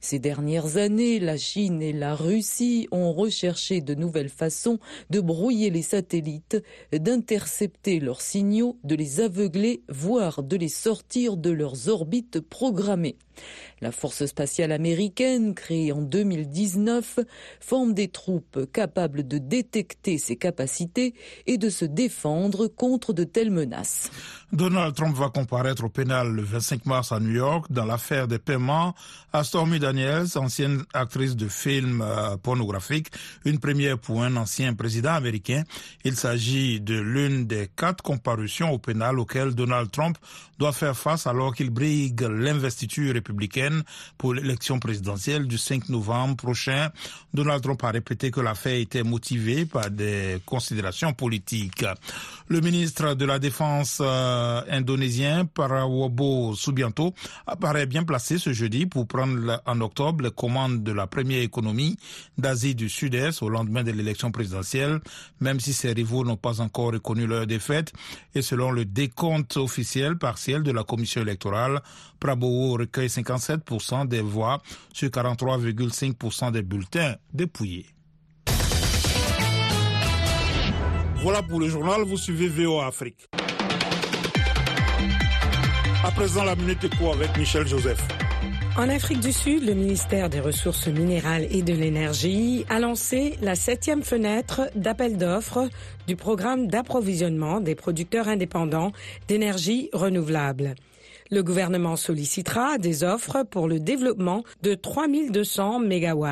Ces 0.00 0.18
dernières 0.18 0.76
années, 0.76 1.18
la 1.18 1.36
Chine 1.36 1.82
et 1.82 1.92
la 1.92 2.14
Russie 2.14 2.88
ont 2.90 3.12
recherché 3.12 3.80
de 3.80 3.94
nouvelles 3.94 4.28
façons 4.28 4.78
de 5.10 5.20
brouiller 5.20 5.70
les 5.70 5.82
satellites, 5.82 6.62
d'intercepter 6.92 8.00
leurs 8.00 8.20
signaux, 8.20 8.78
de 8.84 8.94
les 8.94 9.20
aveugler, 9.20 9.82
voire 9.88 10.42
de 10.42 10.56
les 10.56 10.68
sortir 10.68 11.36
de 11.36 11.50
leurs 11.50 11.88
orbites 11.88 12.40
programmées. 12.40 13.16
La 13.80 13.92
force 13.92 14.26
spatiale 14.26 14.72
américaine, 14.72 15.54
créée 15.54 15.92
en 15.92 16.02
2019, 16.02 17.20
forme 17.60 17.94
des 17.94 18.08
troupes 18.08 18.70
capables 18.72 19.26
de 19.26 19.38
détecter 19.38 20.18
ces 20.18 20.36
capacités 20.36 21.14
et 21.46 21.58
de 21.58 21.68
se 21.68 21.84
défendre 21.84 22.68
contre 22.68 23.12
de 23.12 23.24
telles 23.24 23.50
menaces. 23.50 24.10
Donald 24.52 24.94
Trump 24.94 25.16
va 25.16 25.30
comparaître 25.30 25.84
au 25.84 25.88
pénal 25.88 26.28
le 26.28 26.42
25 26.42 26.86
mars 26.86 27.10
à 27.10 27.20
New 27.20 27.32
York 27.32 27.66
dans 27.70 27.86
l'affaire 27.86 28.28
des 28.28 28.38
paiements 28.38 28.94
à 29.32 29.44
Stormy 29.44 29.78
Daniels, 29.78 30.26
ancienne 30.36 30.84
actrice 30.92 31.36
de 31.36 31.48
films 31.48 32.02
euh, 32.02 32.36
pornographiques, 32.36 33.08
une 33.46 33.58
première 33.58 33.98
pour 33.98 34.22
un 34.22 34.36
ancien 34.36 34.74
président 34.74 35.14
américain. 35.14 35.62
Il 36.04 36.16
s'agit 36.16 36.80
de 36.80 37.00
l'une 37.00 37.46
des 37.46 37.68
quatre 37.74 38.02
comparutions 38.02 38.70
au 38.72 38.78
pénal 38.78 39.18
auxquelles 39.18 39.54
Donald 39.54 39.90
Trump 39.90 40.18
doit 40.58 40.72
faire 40.72 40.96
face 40.96 41.26
alors 41.26 41.54
qu'il 41.54 41.70
brigue 41.70 42.20
l'investiture 42.20 43.16
républicaine 43.22 43.82
pour 44.18 44.34
l'élection 44.34 44.78
présidentielle 44.80 45.46
du 45.46 45.56
5 45.58 45.88
novembre 45.88 46.36
prochain. 46.36 46.90
Donald 47.32 47.62
Trump 47.62 47.82
a 47.84 47.90
répété 47.90 48.30
que 48.30 48.40
l'affaire 48.40 48.74
était 48.78 49.04
motivée 49.04 49.64
par 49.64 49.90
des 49.90 50.38
considérations 50.44 51.12
politiques. 51.12 51.84
Le 52.48 52.60
ministre 52.60 53.14
de 53.14 53.24
la 53.24 53.38
Défense 53.38 53.98
euh, 54.00 54.60
indonésien 54.70 55.46
Parawobo 55.46 56.54
Subianto 56.54 57.14
apparaît 57.46 57.86
bien 57.86 58.02
placé 58.04 58.38
ce 58.38 58.52
jeudi 58.52 58.86
pour 58.86 59.06
prendre 59.06 59.62
en 59.64 59.80
octobre 59.80 60.24
les 60.24 60.30
commandes 60.30 60.82
de 60.82 60.92
la 60.92 61.06
première 61.06 61.40
économie 61.42 61.96
d'Asie 62.36 62.74
du 62.74 62.88
Sud-Est 62.88 63.42
au 63.42 63.48
lendemain 63.48 63.84
de 63.84 63.92
l'élection 63.92 64.30
présidentielle, 64.32 65.00
même 65.40 65.60
si 65.60 65.72
ses 65.72 65.92
rivaux 65.92 66.24
n'ont 66.24 66.36
pas 66.36 66.60
encore 66.60 66.92
reconnu 66.92 67.26
leur 67.26 67.46
défaite. 67.46 67.92
Et 68.34 68.42
selon 68.42 68.70
le 68.72 68.84
décompte 68.84 69.56
officiel 69.56 70.18
partiel 70.18 70.62
de 70.62 70.72
la 70.72 70.82
commission 70.84 71.22
électorale, 71.22 71.80
Prabowo 72.22 72.76
recueille 72.78 73.10
57% 73.20 74.08
des 74.08 74.20
voix 74.20 74.62
sur 74.92 75.08
43,5% 75.08 76.52
des 76.52 76.62
bulletins 76.62 77.16
dépouillés. 77.32 77.86
Voilà 81.22 81.42
pour 81.42 81.60
le 81.60 81.68
journal, 81.68 82.02
vous 82.02 82.16
suivez 82.16 82.48
VO 82.48 82.80
Afrique. 82.80 83.28
À 86.04 86.10
présent, 86.10 86.42
la 86.42 86.56
minute 86.56 86.82
éco 86.82 87.12
avec 87.12 87.36
Michel 87.38 87.66
Joseph. 87.66 88.02
En 88.76 88.88
Afrique 88.88 89.20
du 89.20 89.32
Sud, 89.32 89.64
le 89.64 89.74
ministère 89.74 90.30
des 90.30 90.40
Ressources 90.40 90.88
minérales 90.88 91.46
et 91.50 91.62
de 91.62 91.74
l'Énergie 91.74 92.64
a 92.70 92.80
lancé 92.80 93.36
la 93.42 93.54
septième 93.54 94.02
fenêtre 94.02 94.62
d'appel 94.74 95.18
d'offres 95.18 95.68
du 96.08 96.16
programme 96.16 96.68
d'approvisionnement 96.68 97.60
des 97.60 97.74
producteurs 97.74 98.28
indépendants 98.28 98.92
d'énergie 99.28 99.90
renouvelable. 99.92 100.74
Le 101.32 101.42
gouvernement 101.42 101.96
sollicitera 101.96 102.76
des 102.76 103.04
offres 103.04 103.42
pour 103.42 103.66
le 103.66 103.80
développement 103.80 104.44
de 104.60 104.74
3200 104.74 105.80
MW 105.80 106.26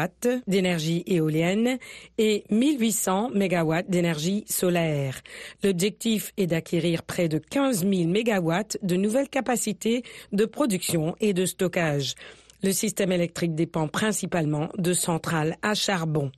d'énergie 0.46 1.04
éolienne 1.06 1.78
et 2.18 2.44
1800 2.50 3.30
MW 3.30 3.76
d'énergie 3.88 4.44
solaire. 4.46 5.22
L'objectif 5.64 6.34
est 6.36 6.48
d'acquérir 6.48 7.02
près 7.02 7.30
de 7.30 7.38
15 7.38 7.86
000 7.88 8.10
MW 8.10 8.52
de 8.82 8.96
nouvelles 8.96 9.30
capacités 9.30 10.02
de 10.32 10.44
production 10.44 11.16
et 11.18 11.32
de 11.32 11.46
stockage. 11.46 12.14
Le 12.62 12.72
système 12.72 13.10
électrique 13.10 13.54
dépend 13.54 13.88
principalement 13.88 14.68
de 14.76 14.92
centrales 14.92 15.56
à 15.62 15.72
charbon. 15.72 16.30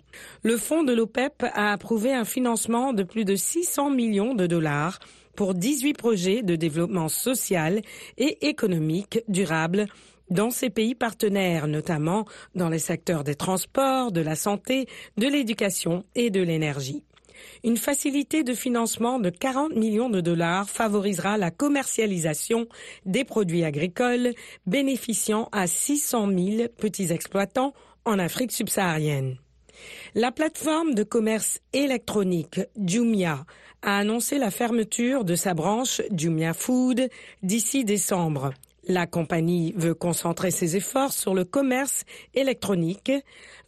Le 0.45 0.57
fonds 0.57 0.85
de 0.85 0.93
l'OPEP 0.93 1.43
a 1.53 1.73
approuvé 1.73 2.15
un 2.15 2.25
financement 2.25 2.93
de 2.93 3.03
plus 3.03 3.25
de 3.25 3.35
600 3.35 3.91
millions 3.91 4.37
de 4.37 4.47
dollars 4.47 5.01
pour 5.37 5.55
18 5.55 5.95
projets 5.95 6.43
de 6.43 6.57
développement 6.57 7.09
social 7.09 7.83
et 8.19 8.49
économique 8.49 9.21
durable 9.29 9.87
dans 10.31 10.51
ces 10.51 10.71
pays 10.71 10.95
partenaires, 10.95 11.69
notamment 11.69 12.25
dans 12.55 12.69
les 12.69 12.79
secteurs 12.79 13.25
des 13.25 13.35
transports, 13.35 14.13
de 14.13 14.21
la 14.21 14.35
santé, 14.35 14.87
de 15.17 15.29
l'éducation 15.29 16.05
et 16.15 16.31
de 16.31 16.41
l'énergie. 16.41 17.05
Une 17.65 17.77
facilité 17.77 18.45
de 18.45 18.55
financement 18.55 19.19
de 19.19 19.31
40 19.31 19.75
millions 19.75 20.11
de 20.11 20.21
dollars 20.21 20.69
favorisera 20.69 21.39
la 21.39 21.51
commercialisation 21.51 22.67
des 23.05 23.25
produits 23.25 23.65
agricoles 23.65 24.33
bénéficiant 24.67 25.49
à 25.53 25.67
600 25.67 26.29
000 26.29 26.69
petits 26.77 27.13
exploitants 27.13 27.75
en 28.05 28.19
Afrique 28.19 28.53
subsaharienne. 28.53 29.37
La 30.15 30.33
plateforme 30.33 30.95
de 30.95 31.03
commerce 31.03 31.61
électronique 31.73 32.61
Jumia 32.77 33.45
a 33.83 33.99
annoncé 33.99 34.39
la 34.39 34.51
fermeture 34.51 35.25
de 35.25 35.35
sa 35.35 35.55
branche 35.55 36.03
Jumia 36.15 36.55
Food 36.55 37.09
d'ici 37.43 37.85
décembre. 37.85 38.53
La 38.89 39.07
compagnie 39.07 39.73
veut 39.77 39.95
concentrer 39.95 40.51
ses 40.51 40.77
efforts 40.77 41.13
sur 41.13 41.35
le 41.35 41.45
commerce 41.45 42.05
électronique. 42.35 43.13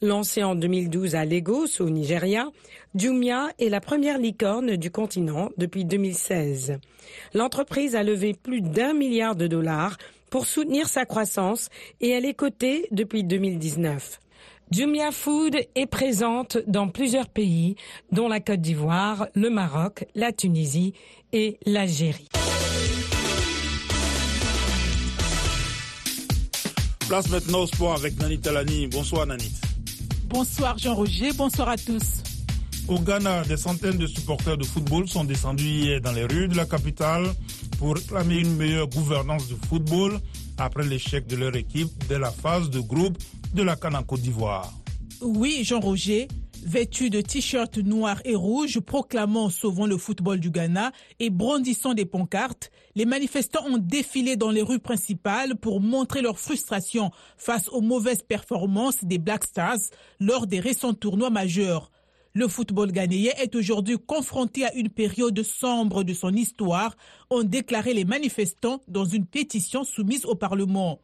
Lancée 0.03 0.43
en 0.43 0.57
2012 0.57 1.15
à 1.15 1.25
Lagos, 1.25 1.81
au 1.81 1.89
Nigeria, 1.89 2.51
Jumia 2.97 3.51
est 3.61 3.69
la 3.69 3.81
première 3.81 4.19
licorne 4.19 4.77
du 4.77 4.91
continent 4.91 5.51
depuis 5.57 5.85
2016. 5.85 6.79
L'entreprise 7.33 7.95
a 7.95 8.03
levé 8.03 8.35
plus 8.35 8.61
d'un 8.61 8.93
milliard 8.93 9.37
de 9.37 9.47
dollars 9.47 9.99
pour 10.31 10.47
soutenir 10.47 10.89
sa 10.89 11.05
croissance 11.05 11.69
et 12.01 12.09
elle 12.11 12.25
est 12.25 12.35
cotée 12.35 12.89
depuis 12.91 13.23
2019. 13.23 14.19
Jumia 14.71 15.13
Food 15.13 15.57
est 15.75 15.87
présente 15.87 16.59
dans 16.67 16.89
plusieurs 16.89 17.29
pays, 17.29 17.77
dont 18.11 18.29
la 18.29 18.41
Côte 18.41 18.61
d'Ivoire, 18.61 19.29
le 19.35 19.51
Maroc, 19.51 20.07
la 20.15 20.33
Tunisie 20.33 20.95
et 21.33 21.59
l'Algérie. 21.67 22.29
Place 27.09 27.29
maintenant 27.29 27.61
au 27.61 27.67
sport 27.67 27.95
avec 27.95 28.19
Nanit 28.19 28.41
Talani. 28.41 28.87
Bonsoir 28.89 29.27
Nanit. 29.27 29.53
Bonsoir 30.29 30.79
Jean-Roger, 30.79 31.33
bonsoir 31.37 31.69
à 31.69 31.77
tous. 31.77 32.23
Au 32.89 32.99
Ghana, 32.99 33.45
des 33.45 33.57
centaines 33.57 33.99
de 33.99 34.07
supporters 34.07 34.57
de 34.57 34.65
football 34.65 35.07
sont 35.09 35.25
descendus 35.25 35.65
hier 35.65 36.01
dans 36.01 36.13
les 36.13 36.25
rues 36.25 36.49
de 36.49 36.57
la 36.57 36.65
capitale 36.65 37.27
pour 37.79 37.95
réclamer 37.95 38.39
une 38.39 38.57
meilleure 38.57 38.89
gouvernance 38.89 39.47
du 39.47 39.55
football 39.69 40.19
après 40.59 40.87
l'échec 40.87 41.27
de 41.27 41.37
leur 41.37 41.55
équipe 41.57 41.89
dès 42.09 42.19
la 42.19 42.31
phase 42.31 42.71
de 42.71 42.81
groupe 42.81 43.19
de 43.55 43.63
la 43.63 43.77
Cannes 43.77 43.97
en 43.97 44.03
Côte 44.03 44.21
d'Ivoire. 44.21 44.73
Oui, 45.21 45.63
Jean-Roger, 45.65 46.29
vêtus 46.65 47.11
de 47.11 47.21
t-shirts 47.21 47.79
noirs 47.79 48.21
et 48.25 48.35
rouges 48.35 48.81
proclamant 48.81 49.51
Sauvons 49.51 49.87
le 49.87 49.97
football 49.99 50.41
du 50.41 50.51
Ghana 50.51 50.93
et 51.21 51.31
brandissant 51.31 51.95
des 51.95 52.07
pancartes, 52.07 52.71
les 52.95 53.05
manifestants 53.05 53.67
ont 53.67 53.79
défilé 53.79 54.37
dans 54.37 54.51
les 54.51 54.63
rues 54.63 54.79
principales 54.79 55.57
pour 55.57 55.81
montrer 55.81 56.23
leur 56.23 56.39
frustration 56.39 57.11
face 57.37 57.69
aux 57.69 57.81
mauvaises 57.81 58.23
performances 58.23 59.05
des 59.05 59.19
Black 59.19 59.45
Stars 59.45 59.79
lors 60.21 60.47
des 60.47 60.61
récents 60.61 60.95
tournois 60.95 61.31
majeurs. 61.31 61.91
Le 62.37 62.49
football 62.49 62.91
ghanéen 62.91 63.31
est 63.39 63.55
aujourd'hui 63.55 63.97
confronté 63.97 64.65
à 64.65 64.75
une 64.75 64.89
période 64.89 65.41
sombre 65.45 66.03
de 66.03 66.13
son 66.13 66.33
histoire, 66.33 66.97
ont 67.31 67.45
déclaré 67.45 67.95
les 67.95 68.05
manifestants 68.05 68.81
dans 68.89 69.05
une 69.05 69.25
pétition 69.25 69.85
soumise 69.85 70.25
au 70.25 70.35
Parlement. 70.35 71.01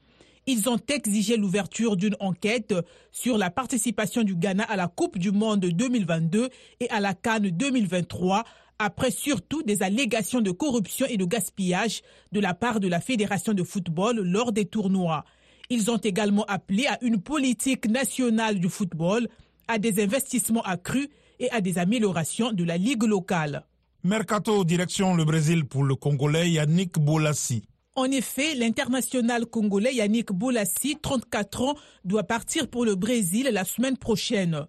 Ils 0.49 0.69
ont 0.69 0.81
exigé 0.89 1.37
l'ouverture 1.37 1.95
d'une 1.95 2.17
enquête 2.19 2.75
sur 3.13 3.39
la 3.39 3.49
participation 3.49 4.25
du 4.25 4.35
Ghana 4.35 4.65
à 4.65 4.75
la 4.75 4.89
Coupe 4.89 5.19
du 5.19 5.31
Monde 5.31 5.61
2022 5.61 6.49
et 6.81 6.91
à 6.91 6.99
la 6.99 7.15
Cannes 7.15 7.51
2023 7.51 8.43
après 8.81 9.13
surtout 9.13 9.63
des 9.63 9.85
allégations 9.85 10.41
de 10.41 10.51
corruption 10.51 11.07
et 11.07 11.17
de 11.17 11.25
gaspillage 11.25 12.03
de 12.33 12.41
la 12.41 12.55
part 12.55 12.81
de 12.81 12.89
la 12.89 12.99
Fédération 12.99 13.53
de 13.53 13.63
football 13.63 14.19
lors 14.19 14.51
des 14.51 14.65
tournois. 14.65 15.25
Ils 15.69 15.93
ont 15.93 15.99
également 15.99 16.45
appelé 16.47 16.89
à 16.89 16.99
une 17.03 17.23
politique 17.23 17.89
nationale 17.89 18.59
du 18.59 18.69
football, 18.69 19.29
à 19.69 19.79
des 19.79 20.03
investissements 20.03 20.63
accrus 20.63 21.09
et 21.41 21.51
à 21.51 21.61
des 21.61 21.79
améliorations 21.79 22.53
de 22.53 22.63
la 22.63 22.77
ligue 22.77 23.03
locale. 23.03 23.65
Mercato 24.05 24.65
direction 24.65 25.15
le 25.15 25.25
Brésil 25.25 25.65
pour 25.65 25.83
le 25.83 25.97
Congolais 25.97 26.51
Yannick 26.51 26.99
Bolassi. 26.99 27.65
En 27.97 28.05
effet, 28.05 28.55
l'international 28.55 29.47
congolais 29.47 29.95
Yannick 29.95 30.33
Bolassi, 30.33 30.97
34 31.03 31.63
ans, 31.63 31.75
doit 32.05 32.23
partir 32.23 32.69
pour 32.69 32.85
le 32.85 32.95
Brésil 32.95 33.51
la 33.53 33.65
semaine 33.65 33.97
prochaine. 33.97 34.67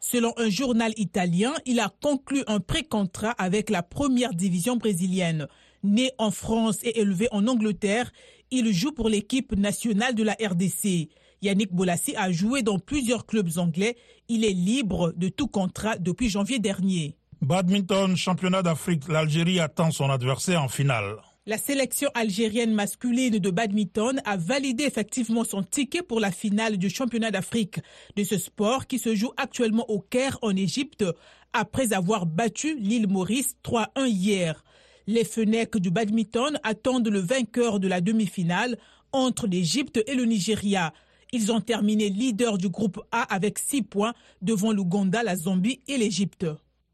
Selon 0.00 0.32
un 0.36 0.48
journal 0.48 0.92
italien, 0.96 1.52
il 1.64 1.78
a 1.78 1.92
conclu 2.02 2.42
un 2.48 2.58
pré-contrat 2.58 3.34
avec 3.38 3.70
la 3.70 3.84
première 3.84 4.34
division 4.34 4.76
brésilienne. 4.76 5.46
Né 5.84 6.10
en 6.18 6.30
France 6.30 6.78
et 6.82 6.98
élevé 6.98 7.28
en 7.30 7.46
Angleterre, 7.46 8.10
il 8.50 8.72
joue 8.72 8.92
pour 8.92 9.08
l'équipe 9.08 9.56
nationale 9.56 10.14
de 10.14 10.24
la 10.24 10.32
RDC. 10.32 11.08
Yannick 11.42 11.72
Bolassi 11.72 12.14
a 12.16 12.30
joué 12.30 12.62
dans 12.62 12.78
plusieurs 12.78 13.26
clubs 13.26 13.58
anglais. 13.58 13.96
Il 14.28 14.44
est 14.44 14.52
libre 14.52 15.12
de 15.16 15.28
tout 15.28 15.48
contrat 15.48 15.98
depuis 15.98 16.30
janvier 16.30 16.60
dernier. 16.60 17.16
Badminton, 17.40 18.16
championnat 18.16 18.62
d'Afrique, 18.62 19.08
l'Algérie 19.08 19.58
attend 19.58 19.90
son 19.90 20.08
adversaire 20.08 20.62
en 20.62 20.68
finale. 20.68 21.16
La 21.44 21.58
sélection 21.58 22.08
algérienne 22.14 22.72
masculine 22.72 23.40
de 23.40 23.50
badminton 23.50 24.22
a 24.24 24.36
validé 24.36 24.84
effectivement 24.84 25.42
son 25.42 25.64
ticket 25.64 26.02
pour 26.02 26.20
la 26.20 26.30
finale 26.30 26.76
du 26.76 26.88
championnat 26.88 27.32
d'Afrique 27.32 27.80
de 28.14 28.22
ce 28.22 28.38
sport 28.38 28.86
qui 28.86 29.00
se 29.00 29.16
joue 29.16 29.32
actuellement 29.36 29.90
au 29.90 29.98
Caire 29.98 30.38
en 30.42 30.54
Égypte 30.54 31.04
après 31.52 31.92
avoir 31.92 32.26
battu 32.26 32.78
l'île 32.78 33.08
Maurice 33.08 33.56
3-1 33.64 34.06
hier. 34.06 34.62
Les 35.08 35.24
fenêtres 35.24 35.80
du 35.80 35.90
badminton 35.90 36.60
attendent 36.62 37.08
le 37.08 37.18
vainqueur 37.18 37.80
de 37.80 37.88
la 37.88 38.00
demi-finale 38.00 38.78
entre 39.10 39.48
l'Égypte 39.48 40.00
et 40.06 40.14
le 40.14 40.24
Nigeria. 40.24 40.92
Ils 41.34 41.50
ont 41.50 41.62
terminé 41.62 42.10
leader 42.10 42.58
du 42.58 42.68
groupe 42.68 43.00
A 43.10 43.22
avec 43.22 43.58
6 43.58 43.84
points 43.84 44.12
devant 44.42 44.70
l'Ouganda, 44.70 45.22
la 45.22 45.34
Zambie 45.34 45.80
et 45.88 45.96
l'Égypte. 45.96 46.44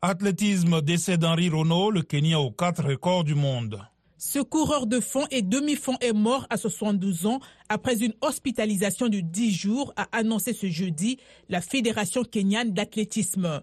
Athlétisme, 0.00 0.80
décès 0.80 1.18
d'Henri 1.18 1.48
Renault, 1.48 1.90
le 1.90 2.02
Kenya 2.02 2.38
aux 2.38 2.52
quatre 2.52 2.84
records 2.84 3.24
du 3.24 3.34
monde. 3.34 3.80
Ce 4.16 4.38
coureur 4.38 4.86
de 4.86 5.00
fond 5.00 5.26
et 5.32 5.42
demi-fond 5.42 5.96
est 6.00 6.12
mort 6.12 6.46
à 6.50 6.56
72 6.56 7.26
ans 7.26 7.40
après 7.68 8.04
une 8.04 8.14
hospitalisation 8.20 9.08
de 9.08 9.18
10 9.18 9.52
jours, 9.52 9.92
a 9.96 10.06
annoncé 10.12 10.52
ce 10.52 10.68
jeudi 10.68 11.18
la 11.48 11.60
Fédération 11.60 12.22
kenyane 12.22 12.72
d'athlétisme. 12.72 13.62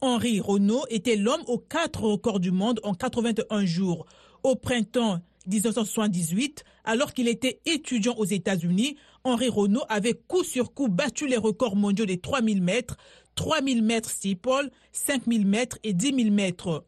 Henri 0.00 0.38
Renault 0.38 0.84
était 0.88 1.16
l'homme 1.16 1.42
aux 1.48 1.58
quatre 1.58 2.02
records 2.02 2.38
du 2.38 2.52
monde 2.52 2.78
en 2.84 2.94
81 2.94 3.64
jours. 3.64 4.06
Au 4.44 4.54
printemps 4.54 5.20
1978, 5.46 6.64
alors 6.84 7.12
qu'il 7.12 7.28
était 7.28 7.60
étudiant 7.66 8.14
aux 8.16 8.24
États-Unis, 8.24 8.96
Henri 9.24 9.48
Renault 9.48 9.84
avait 9.88 10.14
coup 10.14 10.44
sur 10.44 10.74
coup 10.74 10.88
battu 10.88 11.26
les 11.26 11.36
records 11.36 11.76
mondiaux 11.76 12.06
des 12.06 12.18
3000 12.18 12.62
mètres, 12.62 12.96
3000 13.34 13.82
mètres 13.82 14.10
steeple, 14.10 14.70
5000 14.92 15.46
mètres 15.46 15.78
et 15.84 15.92
10 15.92 16.14
000 16.24 16.30
mètres. 16.30 16.84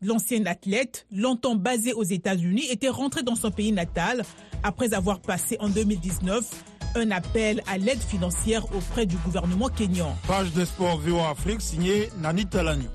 L'ancien 0.00 0.46
athlète, 0.46 1.06
longtemps 1.10 1.56
basé 1.56 1.92
aux 1.92 2.04
États-Unis, 2.04 2.66
était 2.70 2.88
rentré 2.88 3.22
dans 3.22 3.34
son 3.34 3.50
pays 3.50 3.72
natal 3.72 4.22
après 4.62 4.94
avoir 4.94 5.20
passé 5.20 5.56
en 5.60 5.68
2019 5.68 6.64
un 6.94 7.10
appel 7.10 7.62
à 7.66 7.78
l'aide 7.78 8.00
financière 8.00 8.64
auprès 8.74 9.06
du 9.06 9.16
gouvernement 9.16 9.68
kényan. 9.68 10.16
Page 10.26 10.52
de 10.52 10.64
sport 10.64 10.98
VO 10.98 11.18
Afrique 11.18 11.60
signée 11.60 12.08
Nani 12.18 12.46
Talani. 12.46 12.86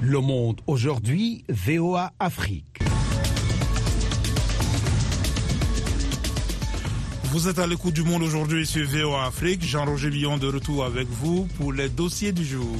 Le 0.00 0.20
Monde 0.20 0.60
aujourd'hui, 0.68 1.44
VOA 1.48 2.12
Afrique. 2.20 2.78
Vous 7.24 7.48
êtes 7.48 7.58
à 7.58 7.66
l'écoute 7.66 7.94
du 7.94 8.04
monde 8.04 8.22
aujourd'hui 8.22 8.64
sur 8.64 8.86
VOA 8.86 9.26
Afrique. 9.26 9.64
Jean-Roger 9.64 10.10
Lyon 10.10 10.38
de 10.38 10.46
retour 10.46 10.84
avec 10.84 11.08
vous 11.08 11.48
pour 11.56 11.72
les 11.72 11.88
dossiers 11.88 12.30
du 12.30 12.44
jour. 12.44 12.76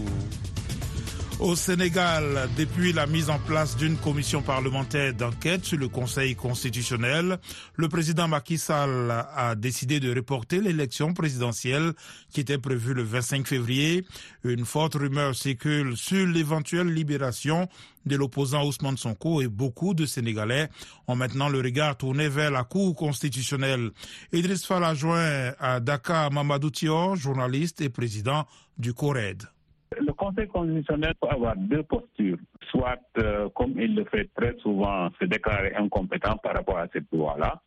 Au 1.41 1.55
Sénégal, 1.55 2.49
depuis 2.59 2.93
la 2.93 3.07
mise 3.07 3.31
en 3.31 3.39
place 3.39 3.77
d'une 3.77 3.97
commission 3.97 4.43
parlementaire 4.43 5.15
d'enquête 5.15 5.65
sur 5.65 5.79
le 5.79 5.87
Conseil 5.89 6.35
constitutionnel, 6.35 7.39
le 7.77 7.89
président 7.89 8.27
Macky 8.27 8.59
Sall 8.59 9.09
a 9.13 9.55
décidé 9.55 10.01
de 10.01 10.13
reporter 10.13 10.61
l'élection 10.61 11.15
présidentielle 11.15 11.93
qui 12.33 12.41
était 12.41 12.59
prévue 12.59 12.93
le 12.93 13.05
25 13.05 13.47
février. 13.47 14.05
Une 14.43 14.65
forte 14.65 14.95
rumeur 14.95 15.37
circule 15.37 15.97
sur 15.97 16.27
l'éventuelle 16.27 16.89
libération 16.93 17.69
de 18.05 18.17
l'opposant 18.17 18.65
Ousmane 18.67 18.97
Sonko 18.97 19.41
et 19.41 19.47
beaucoup 19.47 19.95
de 19.95 20.07
Sénégalais 20.07 20.69
ont 21.07 21.15
maintenant 21.15 21.49
le 21.49 21.61
regard 21.61 21.97
tourné 21.97 22.29
vers 22.29 22.51
la 22.51 22.65
Cour 22.65 22.97
constitutionnelle. 22.97 23.93
Idriss 24.33 24.67
Fall 24.67 24.83
a 24.83 24.95
joint 24.95 25.53
à 25.61 25.79
Dakar 25.79 26.33
Mamadou 26.33 26.71
Thior, 26.71 27.15
journaliste 27.15 27.81
et 27.81 27.91
président 27.91 28.45
du 28.77 28.93
CORED. 28.93 29.45
Conseil 30.19 30.49
constitutionnel 30.49 31.15
peut 31.21 31.29
avoir 31.29 31.55
deux 31.57 31.85
postures. 31.85 32.39
Soit, 32.71 32.99
euh, 33.19 33.49
comme 33.51 33.81
il 33.81 33.95
le 33.95 34.05
fait 34.05 34.29
très 34.35 34.57
souvent, 34.59 35.09
se 35.21 35.25
déclarer 35.25 35.75
incompétent 35.77 36.37
par 36.39 36.55
rapport 36.55 36.79
à 36.79 36.89
cette 36.93 37.11
loi-là. 37.13 37.63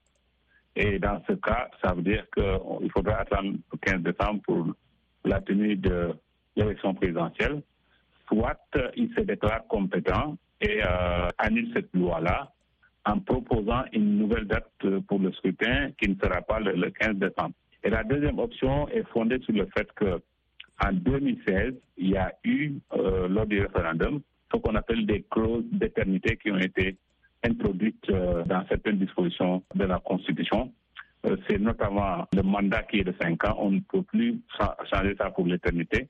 Et 0.75 0.99
dans 0.99 1.21
ce 1.27 1.33
cas, 1.33 1.69
ça 1.81 1.93
veut 1.93 2.01
dire 2.01 2.25
qu'il 2.35 2.91
faudra 2.91 3.19
attendre 3.19 3.53
le 3.71 3.77
15 3.77 4.01
décembre 4.01 4.41
pour 4.45 4.67
la 5.23 5.39
tenue 5.39 5.77
de 5.77 6.13
l'élection 6.57 6.93
présidentielle. 6.93 7.61
Soit, 8.27 8.59
il 8.97 9.09
se 9.15 9.21
déclare 9.21 9.65
compétent 9.67 10.35
et 10.59 10.81
euh, 10.83 11.29
annule 11.37 11.71
cette 11.73 11.93
loi-là 11.93 12.51
en 13.05 13.19
proposant 13.19 13.83
une 13.93 14.17
nouvelle 14.17 14.45
date 14.45 14.69
pour 15.07 15.19
le 15.19 15.31
scrutin 15.33 15.91
qui 15.97 16.09
ne 16.09 16.15
sera 16.15 16.41
pas 16.41 16.59
le 16.59 16.89
15 16.89 17.15
décembre. 17.15 17.53
Et 17.83 17.89
la 17.89 18.03
deuxième 18.03 18.39
option 18.39 18.89
est 18.89 19.07
fondée 19.09 19.39
sur 19.39 19.53
le 19.53 19.65
fait 19.75 19.89
que 19.93 20.21
en 20.83 20.93
2016, 20.93 21.73
il 21.97 22.09
y 22.11 22.17
a 22.17 22.33
eu, 22.43 22.73
euh, 22.93 23.27
lors 23.27 23.45
du 23.45 23.61
référendum, 23.61 24.21
ce 24.51 24.57
qu'on 24.57 24.75
appelle 24.75 25.05
des 25.05 25.23
clauses 25.29 25.63
d'éternité 25.71 26.37
qui 26.37 26.51
ont 26.51 26.57
été 26.57 26.97
introduites 27.43 28.09
euh, 28.09 28.43
dans 28.45 28.65
certaines 28.67 28.97
dispositions 28.97 29.63
de 29.75 29.85
la 29.85 29.99
Constitution. 29.99 30.71
Euh, 31.25 31.37
C'est 31.47 31.59
notamment 31.59 32.27
le 32.33 32.41
mandat 32.41 32.83
qui 32.83 32.99
est 32.99 33.03
de 33.03 33.13
5 33.21 33.43
ans. 33.47 33.55
On 33.59 33.71
ne 33.71 33.79
peut 33.79 34.03
plus 34.03 34.39
changer 34.91 35.15
ça 35.17 35.29
pour 35.31 35.45
l'éternité. 35.45 36.07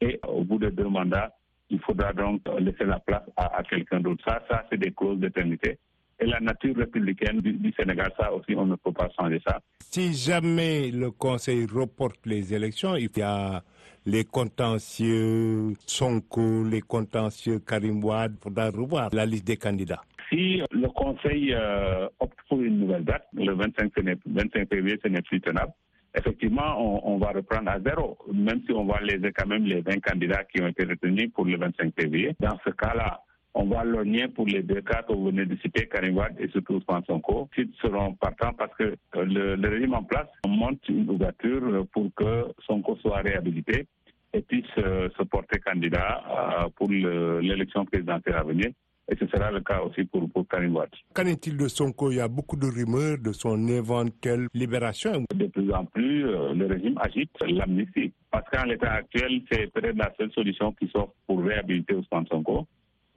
Et 0.00 0.20
au 0.26 0.42
bout 0.44 0.58
de 0.58 0.70
deux 0.70 0.88
mandats, 0.88 1.32
il 1.70 1.80
faudra 1.80 2.12
donc 2.12 2.42
laisser 2.58 2.84
la 2.84 2.98
place 3.00 3.22
à, 3.36 3.56
à 3.58 3.62
quelqu'un 3.62 4.00
d'autre. 4.00 4.22
Ça, 4.26 4.42
ça 4.50 4.64
c'est 4.70 4.78
des 4.78 4.92
clauses 4.92 5.18
d'éternité. 5.18 5.78
Et 6.22 6.26
la 6.26 6.38
nature 6.38 6.76
républicaine 6.76 7.40
du, 7.40 7.52
du, 7.54 7.72
Sénégal, 7.72 8.12
ça 8.16 8.32
aussi, 8.32 8.54
on 8.54 8.64
ne 8.66 8.76
peut 8.76 8.92
pas 8.92 9.08
changer 9.18 9.40
ça. 9.44 9.58
Si 9.80 10.14
jamais 10.14 10.90
le 10.92 11.10
Conseil 11.10 11.66
reporte 11.66 12.24
les 12.26 12.54
élections, 12.54 12.94
il 12.94 13.10
y 13.16 13.22
a 13.22 13.60
les 14.06 14.24
contentieux 14.24 15.72
Sonko, 15.84 16.62
les 16.64 16.80
contentieux 16.80 17.58
Karim 17.58 18.04
Wade, 18.04 18.34
il 18.38 18.42
faudra 18.42 18.70
revoir 18.70 19.08
la 19.12 19.26
liste 19.26 19.46
des 19.48 19.56
candidats. 19.56 20.02
Si 20.28 20.62
le 20.70 20.88
Conseil 20.90 21.52
euh, 21.54 22.06
opte 22.20 22.38
pour 22.48 22.60
une 22.62 22.78
nouvelle 22.78 23.04
date, 23.04 23.26
le 23.34 23.54
25, 23.54 23.92
25 24.24 24.68
février, 24.68 25.00
ce 25.02 25.08
n'est 25.08 25.22
plus 25.22 25.40
tenable. 25.40 25.72
Effectivement, 26.14 26.76
on, 26.78 27.14
on, 27.14 27.18
va 27.18 27.32
reprendre 27.32 27.68
à 27.70 27.80
zéro, 27.80 28.16
même 28.32 28.60
si 28.66 28.72
on 28.72 28.84
va 28.84 29.00
léser 29.00 29.32
quand 29.36 29.46
même 29.48 29.64
les 29.64 29.80
20 29.80 29.98
candidats 30.00 30.44
qui 30.44 30.62
ont 30.62 30.68
été 30.68 30.84
retenus 30.84 31.32
pour 31.34 31.46
le 31.46 31.56
25 31.58 31.92
février. 31.98 32.36
Dans 32.38 32.56
ce 32.64 32.70
cas-là, 32.70 33.20
on 33.54 33.64
va 33.66 33.84
lorgner 33.84 34.28
pour 34.28 34.46
les 34.46 34.62
deux 34.62 34.80
cas 34.80 35.02
que 35.02 35.12
vous 35.12 35.26
venez 35.26 35.44
de 35.44 35.56
citer, 35.56 35.86
Karim 35.86 36.16
Wade 36.16 36.36
et 36.38 36.48
surtout 36.48 36.74
Ousmane 36.74 37.04
Sonko. 37.06 37.48
Ils 37.58 37.70
seront 37.80 38.14
partants 38.14 38.52
parce 38.56 38.74
que 38.76 38.94
le, 39.14 39.56
le, 39.56 39.68
régime 39.68 39.94
en 39.94 40.02
place 40.02 40.28
monte 40.46 40.88
une 40.88 41.08
ouverture 41.10 41.86
pour 41.92 42.10
que 42.16 42.46
Sonko 42.66 42.96
soit 42.96 43.18
réhabilité 43.18 43.86
et 44.32 44.40
puisse 44.40 44.64
euh, 44.78 45.08
se 45.18 45.22
porter 45.24 45.58
candidat 45.60 46.22
euh, 46.64 46.68
pour 46.76 46.88
l'élection 46.90 47.84
présidentielle 47.84 48.36
à 48.36 48.42
venir. 48.42 48.70
Et 49.10 49.16
ce 49.16 49.26
sera 49.26 49.50
le 49.50 49.60
cas 49.60 49.80
aussi 49.82 50.04
pour, 50.04 50.30
pour 50.30 50.46
Karim. 50.48 50.78
Qu'en 51.12 51.26
est-il 51.26 51.56
de 51.58 51.68
Sonko? 51.68 52.10
Il 52.12 52.16
y 52.18 52.20
a 52.20 52.28
beaucoup 52.28 52.56
de 52.56 52.66
rumeurs 52.66 53.18
de 53.18 53.32
son 53.32 53.66
éventuelle 53.68 54.46
libération. 54.54 55.24
De 55.34 55.46
plus 55.48 55.70
en 55.72 55.84
plus, 55.84 56.24
euh, 56.24 56.54
le 56.54 56.66
régime 56.66 56.96
agite 57.02 57.30
l'amnistie. 57.46 58.12
Parce 58.30 58.48
qu'en 58.50 58.64
l'état 58.64 58.92
actuel, 58.92 59.42
c'est 59.50 59.70
peut-être 59.72 59.96
la 59.96 60.10
seule 60.16 60.30
solution 60.32 60.72
qui 60.72 60.88
s'offre 60.88 61.12
pour 61.26 61.42
réhabiliter 61.44 61.94
Ousmane 61.94 62.26
Sonko 62.28 62.66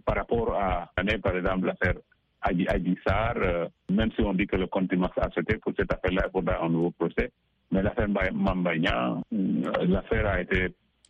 par 0.06 0.15
rapport 0.15 0.56
à, 0.56 0.91
par 1.22 1.36
exemple, 1.36 1.68
l'affaire 1.68 1.96
Adi, 2.41 2.68
Adi 2.68 2.98
Sar, 3.06 3.34
euh, 3.38 3.68
même 3.89 4.12
si 4.12 4.22
on 4.22 4.34
dit 4.34 4.46
que 4.46 4.56
le 4.56 4.68
contumace 4.68 5.18
a 5.18 5.26
accepté 5.26 5.58
pour 5.58 5.74
cette 5.78 5.91
affaire-là, 5.91 6.28
il 6.28 6.32
faudra 6.32 6.63
un 6.63 6.70
nouveau 6.70 6.91
procès. 6.91 7.32
Mais 7.72 7.82
l'affaire 7.82 8.08
Mambayan, 8.08 9.22
euh, 9.34 9.86
l'affaire 9.88 10.28
a 10.28 10.41
été 10.41 10.68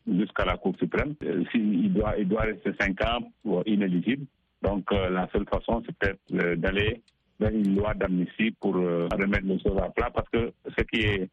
jusqu'à 0.07 0.45
la 0.45 0.57
Cour 0.57 0.75
suprême. 0.79 1.15
Euh, 1.23 1.43
il, 1.53 1.93
doit, 1.93 2.41
rester 2.41 2.71
cinq 2.79 3.01
ans 3.03 3.31
inéligible. 3.65 4.25
Donc, 4.61 4.91
euh, 4.91 5.09
la 5.09 5.27
seule 5.33 5.45
façon, 5.45 5.83
c'est 5.85 5.95
peut-être 5.97 6.55
d'aller 6.59 7.01
vers 7.39 7.51
une 7.51 7.75
loi 7.75 7.93
d'amnistie 7.93 8.51
pour 8.61 8.75
remettre 8.75 9.45
les 9.45 9.59
choses 9.59 9.77
à 9.77 9.89
plat 9.89 10.09
parce 10.09 10.29
que 10.29 10.53
ce 10.77 10.83
qui 10.85 11.01
est 11.01 11.29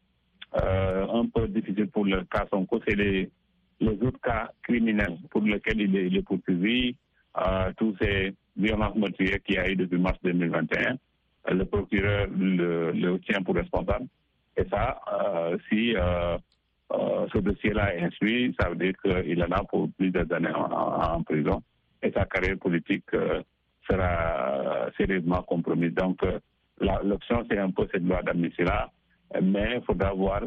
un 0.53 1.25
peu 1.33 1.47
difficile 1.47 1.87
pour 1.87 2.03
le 2.05 2.25
cas 2.25 2.45
Sonko, 2.51 2.81
c'est 2.85 2.95
les, 2.95 3.31
les 3.79 3.93
autres 4.03 4.19
cas 4.21 4.51
criminels 4.63 5.17
pour 5.31 5.41
lesquels 5.41 5.79
il 5.79 6.17
est 6.17 6.21
poursuivi, 6.21 6.95
euh, 7.37 7.71
tous 7.77 7.95
ces 7.99 8.33
violences 8.55 8.95
meurtrières 8.95 9.41
qu'il 9.43 9.55
y 9.55 9.57
a 9.57 9.69
eu 9.69 9.75
depuis 9.75 9.97
mars 9.97 10.17
2021. 10.23 10.97
Euh, 11.49 11.53
le 11.53 11.65
procureur 11.65 12.27
le, 12.27 12.91
le, 12.91 13.19
tient 13.19 13.41
pour 13.41 13.55
responsable. 13.55 14.05
Et 14.55 14.65
ça, 14.69 14.99
euh, 15.11 15.57
si 15.69 15.95
ce 17.33 17.37
dossier-là 17.39 17.95
est 17.95 18.03
instruit, 18.03 18.55
ça 18.59 18.69
veut 18.69 18.75
dire 18.75 18.93
qu'il 19.01 19.43
en 19.43 19.51
a 19.51 19.63
pour 19.63 19.89
plusieurs 19.97 20.31
années 20.31 20.53
en, 20.53 21.23
prison. 21.23 21.63
Et 22.03 22.11
sa 22.11 22.25
carrière 22.25 22.57
politique 22.59 23.09
sera 23.89 24.89
sérieusement 24.95 25.41
compromise. 25.41 25.95
Donc, 25.95 26.19
l'option, 26.79 27.43
c'est 27.49 27.57
un 27.57 27.71
peu 27.71 27.87
cette 27.91 28.03
loi 28.03 28.21
d'amnistie-là. 28.21 28.91
Mais 29.41 29.77
il 29.77 29.81
faudra 29.83 30.13
voir, 30.13 30.43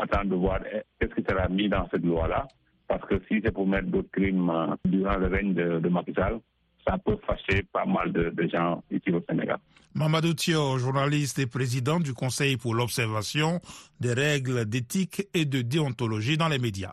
attendre 0.00 0.30
de 0.30 0.34
voir 0.34 0.58
qu'est-ce 0.98 1.14
qui 1.14 1.22
sera 1.22 1.48
mis 1.48 1.68
dans 1.68 1.88
cette 1.90 2.04
loi-là 2.04 2.48
parce 2.88 3.04
que 3.08 3.20
si 3.28 3.40
c'est 3.44 3.52
pour 3.52 3.66
mettre 3.66 3.88
d'autres 3.88 4.10
crimes 4.10 4.50
euh, 4.50 4.74
durant 4.84 5.16
le 5.16 5.26
règne 5.26 5.54
de, 5.54 5.78
de 5.80 5.88
Macky 5.88 6.12
Sall, 6.14 6.40
ça 6.86 6.98
peut 6.98 7.16
fâcher 7.26 7.62
pas 7.72 7.84
mal 7.86 8.12
de, 8.12 8.30
de, 8.30 8.48
gens 8.48 8.82
ici 8.90 9.10
au 9.10 9.22
Sénégal. 9.28 9.58
Mamadou 9.94 10.34
Thio, 10.34 10.76
journaliste 10.78 11.38
et 11.38 11.46
président 11.46 11.98
du 12.00 12.12
Conseil 12.12 12.56
pour 12.56 12.74
l'observation 12.74 13.60
des 14.00 14.12
règles 14.12 14.66
d'éthique 14.66 15.26
et 15.34 15.44
de 15.44 15.62
déontologie 15.62 16.36
dans 16.36 16.48
les 16.48 16.58
médias. 16.58 16.92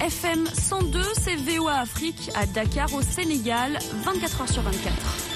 FM 0.00 0.46
102, 0.46 1.00
c'est 1.14 1.36
VOA 1.36 1.74
Afrique 1.74 2.30
à 2.34 2.46
Dakar 2.46 2.92
au 2.94 3.02
Sénégal, 3.02 3.78
24 4.04 4.40
heures 4.42 4.48
sur 4.48 4.62
24. 4.62 5.32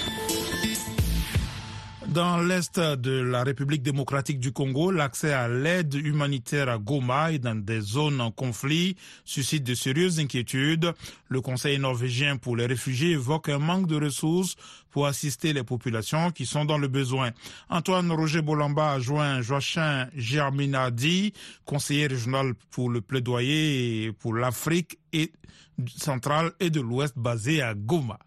Dans 2.17 2.39
l'est 2.39 2.81
de 2.81 3.11
la 3.11 3.45
République 3.45 3.83
démocratique 3.83 4.41
du 4.41 4.51
Congo, 4.51 4.91
l'accès 4.91 5.35
à 5.35 5.49
l'aide 5.49 5.93
humanitaire 5.93 6.71
à 6.71 6.79
Goma 6.79 7.31
et 7.31 7.39
dans 7.39 7.55
des 7.55 7.83
zones 7.83 8.23
en 8.23 8.31
conflit 8.31 8.97
suscite 9.27 9.65
de 9.65 9.75
sérieuses 9.75 10.19
inquiétudes. 10.19 10.95
Le 11.29 11.43
Conseil 11.43 11.79
norvégien 11.79 12.39
pour 12.39 12.57
les 12.57 12.65
réfugiés 12.65 13.11
évoque 13.11 13.51
un 13.51 13.59
manque 13.59 13.87
de 13.87 14.03
ressources 14.03 14.57
pour 14.91 15.07
assister 15.07 15.53
les 15.53 15.63
populations 15.63 16.31
qui 16.31 16.47
sont 16.47 16.65
dans 16.65 16.79
le 16.79 16.89
besoin. 16.89 17.33
Antoine 17.69 18.11
Roger 18.11 18.41
Bolamba 18.41 18.93
a 18.93 18.99
joint 18.99 19.43
Joachim 19.43 20.09
Germinadi, 20.17 21.35
conseiller 21.67 22.07
régional 22.07 22.55
pour 22.71 22.89
le 22.89 23.03
plaidoyer 23.03 24.11
pour 24.13 24.33
l'Afrique 24.33 24.99
centrale 25.99 26.53
et 26.61 26.71
de 26.71 26.81
l'Ouest 26.81 27.13
basé 27.19 27.61
à 27.61 27.75
Goma. 27.75 28.19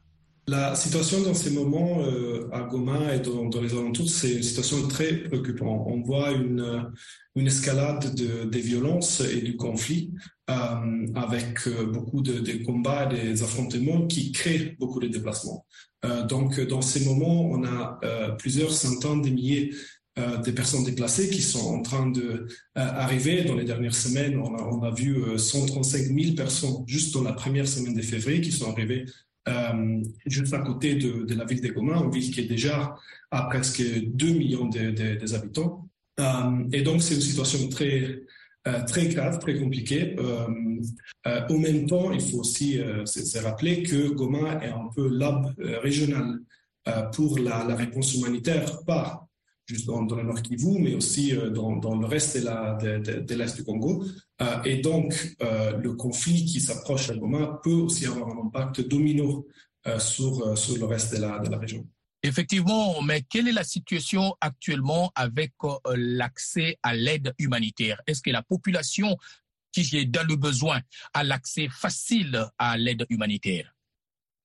La 0.50 0.74
situation 0.74 1.22
dans 1.22 1.36
ces 1.36 1.52
moments 1.52 2.02
euh, 2.02 2.50
à 2.52 2.62
Goma 2.64 3.14
et 3.14 3.20
dans, 3.20 3.46
dans 3.46 3.62
les 3.62 3.72
alentours, 3.72 4.10
c'est 4.10 4.34
une 4.34 4.42
situation 4.44 4.88
très 4.88 5.14
préoccupante. 5.18 5.86
On 5.86 6.02
voit 6.02 6.32
une, 6.32 6.92
escalade 7.36 8.16
de, 8.16 8.46
des 8.46 8.60
violences 8.60 9.22
et 9.22 9.42
du 9.42 9.56
conflit 9.56 10.12
euh, 10.50 11.06
avec 11.16 11.70
beaucoup 11.94 12.22
de, 12.22 12.66
combats 12.66 13.10
et 13.14 13.28
des 13.28 13.44
affrontements 13.44 14.08
qui 14.08 14.32
créent 14.32 14.76
beaucoup 14.80 15.00
de 15.00 15.08
déplacements. 15.08 15.66
Euh, 16.06 16.26
donc, 16.26 16.60
dans 16.60 16.82
ces 16.82 17.06
moments, 17.06 17.50
on 17.52 17.64
a 17.64 18.00
euh, 18.04 18.30
plusieurs 18.32 18.72
centaines 18.72 19.22
de 19.22 19.30
milliers 19.30 19.74
euh, 20.18 20.38
de 20.38 20.52
personnes 20.52 20.84
déplacées 20.84 21.30
qui 21.30 21.42
sont 21.42 21.76
en 21.76 21.82
train 21.82 22.12
d'arriver. 22.76 23.44
Dans 23.44 23.56
les 23.56 23.66
dernières 23.66 23.96
semaines, 23.96 24.38
on 24.40 24.82
a 24.82 24.92
vu 24.92 25.38
135 25.38 26.08
000 26.08 26.36
personnes 26.36 26.84
juste 26.88 27.14
dans 27.14 27.24
la 27.24 27.34
première 27.34 27.68
semaine 27.68 27.94
de 27.94 28.02
février 28.02 28.42
qui 28.42 28.52
sont 28.52 28.72
arrivées 28.72 29.06
euh, 29.48 30.04
juste 30.26 30.54
à 30.54 30.60
côté 30.60 30.96
de, 30.96 31.34
la 31.34 31.46
ville 31.46 31.62
de 31.62 31.70
Goma, 31.70 31.98
une 31.98 32.12
ville 32.12 32.32
qui 32.32 32.42
est 32.42 32.48
déjà 32.48 32.96
à 33.32 33.44
presque 33.44 33.82
2 33.82 34.28
millions 34.34 34.68
de, 34.68 34.92
des. 34.92 35.18
Euh, 36.20 36.68
et 36.74 36.82
donc, 36.82 37.02
c'est 37.02 37.16
une 37.16 37.22
situation 37.22 37.70
très 37.70 38.22
très 38.86 39.08
grave, 39.08 39.40
très 39.40 39.58
compliqué. 39.58 40.16
au 41.50 41.58
même 41.58 41.88
temps, 41.88 42.12
il 42.12 42.22
faut 42.22 42.40
aussi 42.40 42.78
se 43.06 43.40
rappeler 43.40 43.82
que 43.82 44.10
Goma 44.10 44.64
est 44.64 44.70
un 44.70 44.90
peu 44.94 45.08
l'hub 45.08 45.48
régional 45.82 46.40
pour 47.14 47.40
la, 47.40 47.64
réponse 47.74 48.14
humanitaire, 48.14 48.84
pas 48.86 49.28
juste 49.66 49.88
dans, 49.88 50.02
le 50.02 50.24
Nord 50.24 50.44
Kivu, 50.44 50.78
mais 50.78 50.94
aussi 50.94 51.34
dans 51.52 51.96
le 52.00 52.06
reste 52.06 52.38
de 52.38 53.34
l'Est 53.34 53.56
du 53.56 53.64
Congo. 53.64 54.04
Et 54.66 54.78
donc, 54.78 55.36
le 55.40 55.94
conflit 55.94 56.46
qui 56.46 56.62
s'approche 56.62 57.10
à 57.10 57.16
Goma 57.16 57.60
peut 57.64 57.72
aussi 57.72 58.06
avoir 58.06 58.30
un 58.30 58.46
impact 58.46 58.88
domino 58.88 59.48
sur, 59.98 60.58
sur 60.58 60.78
le 60.78 60.86
reste 60.86 61.16
de 61.16 61.22
la, 61.22 61.40
de 61.40 61.50
la 61.50 61.58
région. 61.58 61.86
Effectivement, 62.22 63.02
mais 63.02 63.22
quelle 63.22 63.48
est 63.48 63.54
la 63.54 63.64
situation 63.64 64.36
actuellement 64.42 65.12
avec 65.16 65.54
euh, 65.64 65.78
l'accès 65.96 66.78
à 66.84 66.94
l'aide 66.94 67.34
humanitaire? 67.40 68.02
Est-ce 68.08 68.22
que 68.22 68.30
la 68.30 68.44
population 68.44 69.16
qui 69.72 69.88
est 69.96 70.06
dans 70.06 70.28
le 70.28 70.36
besoin 70.36 70.82
a 71.14 71.24
l'accès 71.24 71.70
facile 71.72 72.46
à 72.58 72.78
l'aide 72.78 73.06
humanitaire? 73.10 73.74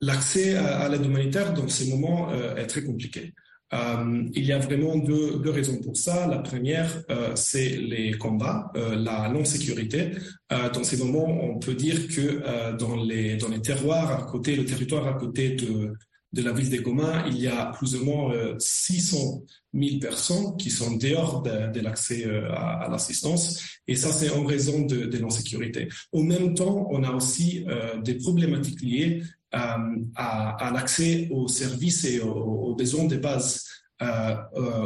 L'accès 0.01 0.55
à, 0.55 0.89
l'aide 0.89 1.05
humanitaire 1.05 1.53
dans 1.53 1.67
ces 1.69 1.89
moments 1.89 2.31
euh, 2.31 2.55
est 2.55 2.67
très 2.69 2.85
compliqué. 2.85 3.35
Euh, 3.75 4.23
il 4.35 4.45
y 4.45 4.53
a 4.53 4.59
vraiment 4.59 4.97
deux, 4.97 5.51
raisons 5.51 5.79
pour 5.79 5.97
ça. 5.97 6.27
La 6.27 6.39
première, 6.39 7.03
c'est 7.35 7.71
les 7.77 8.13
combats, 8.13 8.73
la 8.75 9.29
non-sécurité. 9.29 10.13
dans 10.51 10.85
ces 10.85 10.97
moments, 10.97 11.27
on 11.27 11.59
peut 11.59 11.75
dire 11.75 12.09
que 12.09 12.77
dans, 12.77 12.97
les, 12.97 13.37
dans 13.37 13.49
les 13.49 13.61
terroirs 13.61 14.11
à 14.13 14.23
côté, 14.23 14.57
le 14.57 14.65
territoire 14.65 15.07
à 15.09 15.15
côté 15.15 15.51
de, 15.51 15.93
de 16.35 16.43
la 16.43 16.53
ville 16.53 16.69
de 16.69 16.81
Goma, 16.81 17.25
il 17.29 17.39
y 17.39 17.47
a 17.47 17.67
plus 17.67 17.95
ou 17.95 18.05
moins 18.05 18.35
600 18.59 19.17
euh, 19.17 19.81
000 19.81 20.01
personnes 20.01 20.57
qui 20.57 20.69
sont 20.69 20.97
dehors 20.97 21.43
de, 21.43 21.81
l'accès 21.81 22.27
euh, 22.27 22.53
à, 22.53 22.89
l'assistance. 22.91 23.63
Et 23.87 23.95
ça, 23.95 24.11
c'est 24.11 24.31
en 24.31 24.45
raison 24.45 24.83
de, 24.83 25.17
l'insécurité. 25.17 25.89
Au 26.13 26.23
même 26.23 26.55
temps, 26.55 26.89
on 26.91 27.05
a 27.05 27.13
aussi 27.13 27.65
euh, 27.69 28.01
des 28.01 28.15
problématiques 28.15 28.83
liées 28.83 29.23
à, 29.55 30.71
l'accès 30.73 31.29
aux 31.31 31.49
services 31.49 32.05
et 32.05 32.21
aux, 32.21 32.75
besoins 32.75 33.05
de 33.05 33.17
base 33.17 33.65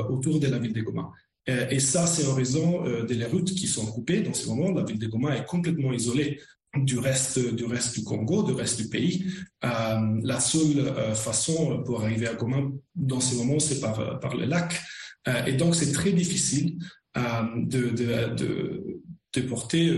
autour 0.09 0.39
de 0.41 0.49
la 0.49 0.59
ville 0.59 0.73
de 0.73 0.83
Goma. 0.83 1.11
Et 1.47 1.81
ça, 1.81 2.07
c'est 2.07 2.27
en 2.27 2.35
raison 2.35 2.85
des 3.05 3.25
routes 3.25 3.55
qui 3.55 3.67
sont 3.67 3.87
coupées. 3.87 4.21
Dans 4.21 4.35
ce 4.35 4.47
moment, 4.49 4.71
la 4.71 4.85
ville 4.85 4.99
de 4.99 5.07
Goma 5.07 5.37
est 5.37 5.47
complètement 5.47 5.93
isolée 5.93 6.39
du 6.77 6.99
reste, 6.99 7.55
du 7.55 7.65
reste 7.65 7.99
du 7.99 8.05
Congo, 8.05 8.43
du 8.43 8.53
reste 8.53 8.81
du 8.81 8.89
pays. 8.89 9.27
Euh, 9.65 10.21
la 10.23 10.41
seule 10.41 10.81
euh, 10.81 11.15
façon 11.15 11.83
pour 11.85 12.03
arriver 12.03 12.29
à 12.29 12.35
Goma 12.35 12.59
dans 12.95 13.21
ce 13.21 13.35
moment, 13.37 13.59
c'est 13.59 13.81
par, 13.81 14.21
par 14.21 14.37
le 14.37 14.45
lac. 14.45 14.81
Euh, 15.27 15.45
et 15.47 15.55
donc, 15.55 15.75
c'est 15.75 15.93
très 15.93 16.13
difficile 16.13 16.79
de, 17.17 17.91
de, 17.91 19.01
de, 19.35 19.41
porter 19.43 19.91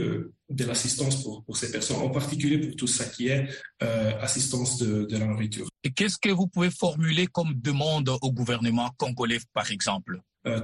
de 0.51 0.65
l'assistance 0.65 1.23
pour, 1.23 1.45
pour, 1.45 1.57
ces 1.57 1.71
personnes, 1.71 1.99
en 1.99 2.11
particulier 2.11 2.59
pour 2.59 2.77
tout 2.77 2.87
ça 2.87 3.05
qui 3.05 3.29
est 3.29 3.49
assistance 4.21 4.79
de, 4.79 5.05
de 5.05 5.17
la 5.17 5.27
nourriture. 5.27 5.69
Et 5.85 5.91
qu'est-ce 5.91 6.19
que 6.19 6.31
vous 6.31 6.47
pouvez 6.47 6.71
formuler 6.71 7.27
comme 7.27 7.55
demande 7.55 8.11
au 8.21 8.33
gouvernement 8.33 8.91
congolais, 8.97 9.39
par 9.55 9.71
exemple? 9.71 10.21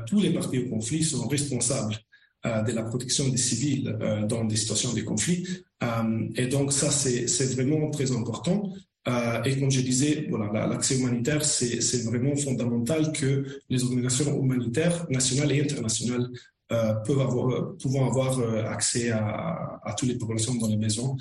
Tous 0.06 0.20
les 0.20 0.32
partis 0.32 0.58
au 0.58 0.68
conflit 0.68 1.04
sont 1.04 1.26
responsables 1.28 1.96
de 2.44 2.72
la 2.72 2.82
protection 2.82 3.28
des 3.28 3.36
civils 3.36 3.96
dans 4.28 4.44
des 4.44 4.56
situations 4.56 4.92
de 4.92 5.02
conflit. 5.02 5.46
Euh, 5.82 6.28
et 6.36 6.46
donc 6.46 6.72
ça, 6.72 6.90
c'est 6.90 7.54
vraiment 7.54 7.90
très 7.90 8.12
important. 8.12 8.72
Euh, 9.08 9.42
et 9.44 9.58
comme 9.58 9.70
je 9.70 9.80
disais, 9.80 10.26
voilà, 10.28 10.66
l'accès 10.66 10.98
humanitaire, 10.98 11.44
c'est 11.44 12.04
vraiment 12.04 12.34
fondamental 12.34 13.12
que 13.12 13.44
les 13.68 13.84
organisations 13.84 14.42
humanitaires 14.42 15.06
nationales 15.10 15.52
et 15.52 15.62
internationales 15.62 16.28
euh, 16.28 16.38
peuvent 16.68 17.20
avoir, 17.20 17.76
pouvant 17.76 18.08
avoir 18.08 18.40
accès 18.66 19.10
à, 19.10 19.80
à 19.84 19.94
toutes 19.94 20.08
les 20.08 20.18
populations 20.18 20.54
dans 20.56 20.68
les 20.68 20.76
maisons. 20.76 21.16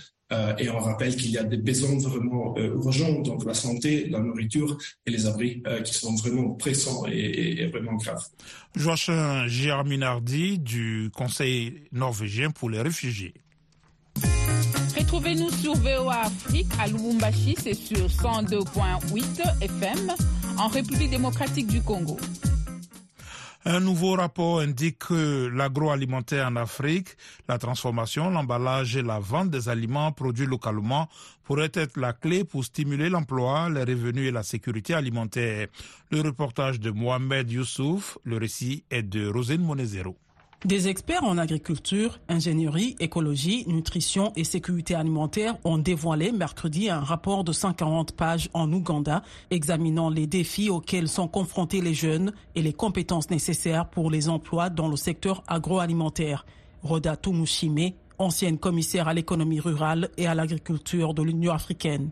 et 0.58 0.70
on 0.70 0.80
rappelle 0.80 1.16
qu'il 1.16 1.32
y 1.32 1.38
a 1.38 1.44
des 1.44 1.58
besoins 1.58 1.98
vraiment 2.00 2.58
urgents, 2.58 3.22
donc 3.22 3.46
la 3.46 3.54
santé, 3.54 4.08
la 4.10 4.20
nourriture 4.20 4.78
et 5.06 5.12
les 5.12 5.28
abris 5.28 5.62
qui 5.84 5.94
sont 5.94 6.16
vraiment 6.16 6.50
pressants 6.56 7.06
et, 7.08 7.62
et 7.62 7.68
vraiment 7.68 7.94
graves. 7.94 8.26
Joachim 8.76 9.48
Germinardi 9.48 10.58
du 10.58 11.12
Conseil 11.14 11.84
norvégien 11.92 12.50
pour 12.52 12.70
les 12.70 12.82
réfugiés. 12.82 13.34
Retrouvez-nous 14.98 15.50
sur 15.52 15.74
VOA 15.76 16.22
Afrique 16.22 16.68
à 16.80 16.88
Lubumbashi, 16.88 17.56
c'est 17.62 17.74
sur 17.74 18.08
102.8 18.08 19.62
FM 19.62 20.14
en 20.58 20.68
République 20.68 21.10
démocratique 21.10 21.68
du 21.68 21.82
Congo. 21.82 22.18
Un 23.67 23.80
nouveau 23.80 24.13
rapport 24.13 24.60
indique 24.60 24.99
que 25.08 25.47
l'agroalimentaire 25.47 26.45
en 26.45 26.56
Afrique, 26.56 27.17
la 27.47 27.58
transformation, 27.58 28.30
l'emballage 28.30 28.95
et 28.95 29.01
la 29.01 29.17
vente 29.17 29.49
des 29.49 29.69
aliments 29.69 30.12
produits 30.12 30.45
localement 30.45 31.10
pourraient 31.43 31.71
être 31.73 31.97
la 31.97 32.13
clé 32.13 32.43
pour 32.43 32.63
stimuler 32.63 33.10
l'emploi, 33.10 33.71
les 33.71 33.84
revenus 33.84 34.28
et 34.28 34.32
la 34.32 34.43
sécurité 34.43 34.93
alimentaire. 34.93 35.69
Le 36.12 36.21
reportage 36.21 36.80
de 36.80 36.91
Mohamed 36.91 37.49
Youssouf, 37.49 38.19
le 38.23 38.38
récit 38.38 38.84
est 38.91 39.01
de 39.01 39.28
Rosine 39.28 39.63
Monezero. 39.63 40.15
Des 40.63 40.88
experts 40.88 41.24
en 41.24 41.38
agriculture, 41.38 42.20
ingénierie, 42.28 42.96
écologie, 43.00 43.65
nutrition 43.68 44.32
et 44.36 44.44
sécurité 44.44 44.96
alimentaire 44.96 45.58
ont 45.63 45.78
dévoilé 45.78 46.32
mercredi 46.32 46.89
un 46.89 47.02
rapport 47.02 47.44
de 47.44 47.52
140 47.52 48.13
pages 48.13 48.50
en 48.54 48.72
Ouganda 48.72 49.22
examinant 49.52 50.10
les 50.10 50.26
défis 50.26 50.72
auxquels 50.72 51.08
sont 51.08 51.28
confrontés 51.28 51.82
les 51.82 51.94
jeunes 51.94 52.34
et 52.56 52.63
les 52.63 52.74
compétences 52.74 53.30
nécessaires 53.30 53.89
pour 53.89 54.10
les 54.10 54.28
emplois 54.28 54.72
dans 54.72 54.88
le 54.88 54.96
secteur 54.96 55.44
agroalimentaire. 55.48 56.46
Roda 56.82 57.15
Tumushime, 57.15 57.91
ancienne 58.18 58.58
commissaire 58.58 59.08
à 59.08 59.13
l'économie 59.13 59.60
rurale 59.60 60.10
et 60.18 60.26
à 60.26 60.34
l'agriculture 60.34 61.13
de 61.13 61.22
l'Union 61.22 61.54
africaine. 61.54 62.10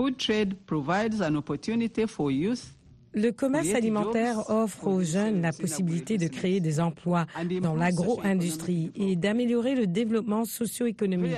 Food 0.00 0.16
trade 0.16 0.54
provides 0.66 1.20
an 1.20 1.36
opportunity 1.36 2.06
for 2.06 2.32
youth 2.32 2.74
le 3.12 3.32
commerce 3.32 3.74
alimentaire 3.74 4.50
offre 4.50 4.86
aux 4.86 5.02
jeunes 5.02 5.42
la 5.42 5.52
possibilité 5.52 6.18
de 6.18 6.28
créer 6.28 6.60
des 6.60 6.80
emplois 6.80 7.26
dans 7.60 7.74
l'agro-industrie 7.74 8.92
et 8.94 9.16
d'améliorer 9.16 9.74
le 9.74 9.86
développement 9.86 10.44
socio-économique. 10.44 11.36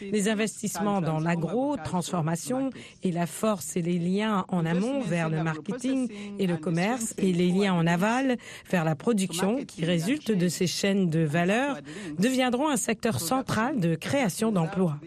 Les 0.00 0.28
investissements 0.28 1.00
dans 1.00 1.20
l'agro-transformation 1.20 2.70
et 3.02 3.12
la 3.12 3.26
force 3.26 3.76
et 3.76 3.82
les 3.82 3.98
liens 3.98 4.44
en 4.48 4.66
amont 4.66 5.00
vers 5.00 5.28
le 5.28 5.42
marketing 5.42 6.10
et 6.38 6.46
le 6.46 6.56
commerce 6.56 7.14
et 7.18 7.32
les 7.32 7.48
liens 7.48 7.74
en 7.74 7.86
aval 7.86 8.36
vers 8.70 8.84
la 8.84 8.94
production 8.94 9.64
qui 9.64 9.84
résultent 9.84 10.32
de 10.32 10.48
ces 10.48 10.66
chaînes 10.66 11.08
de 11.08 11.20
valeur 11.20 11.78
deviendront 12.18 12.68
un 12.68 12.76
secteur 12.76 13.20
central 13.20 13.80
de 13.80 13.94
création 13.94 14.52
d'emplois. 14.52 14.98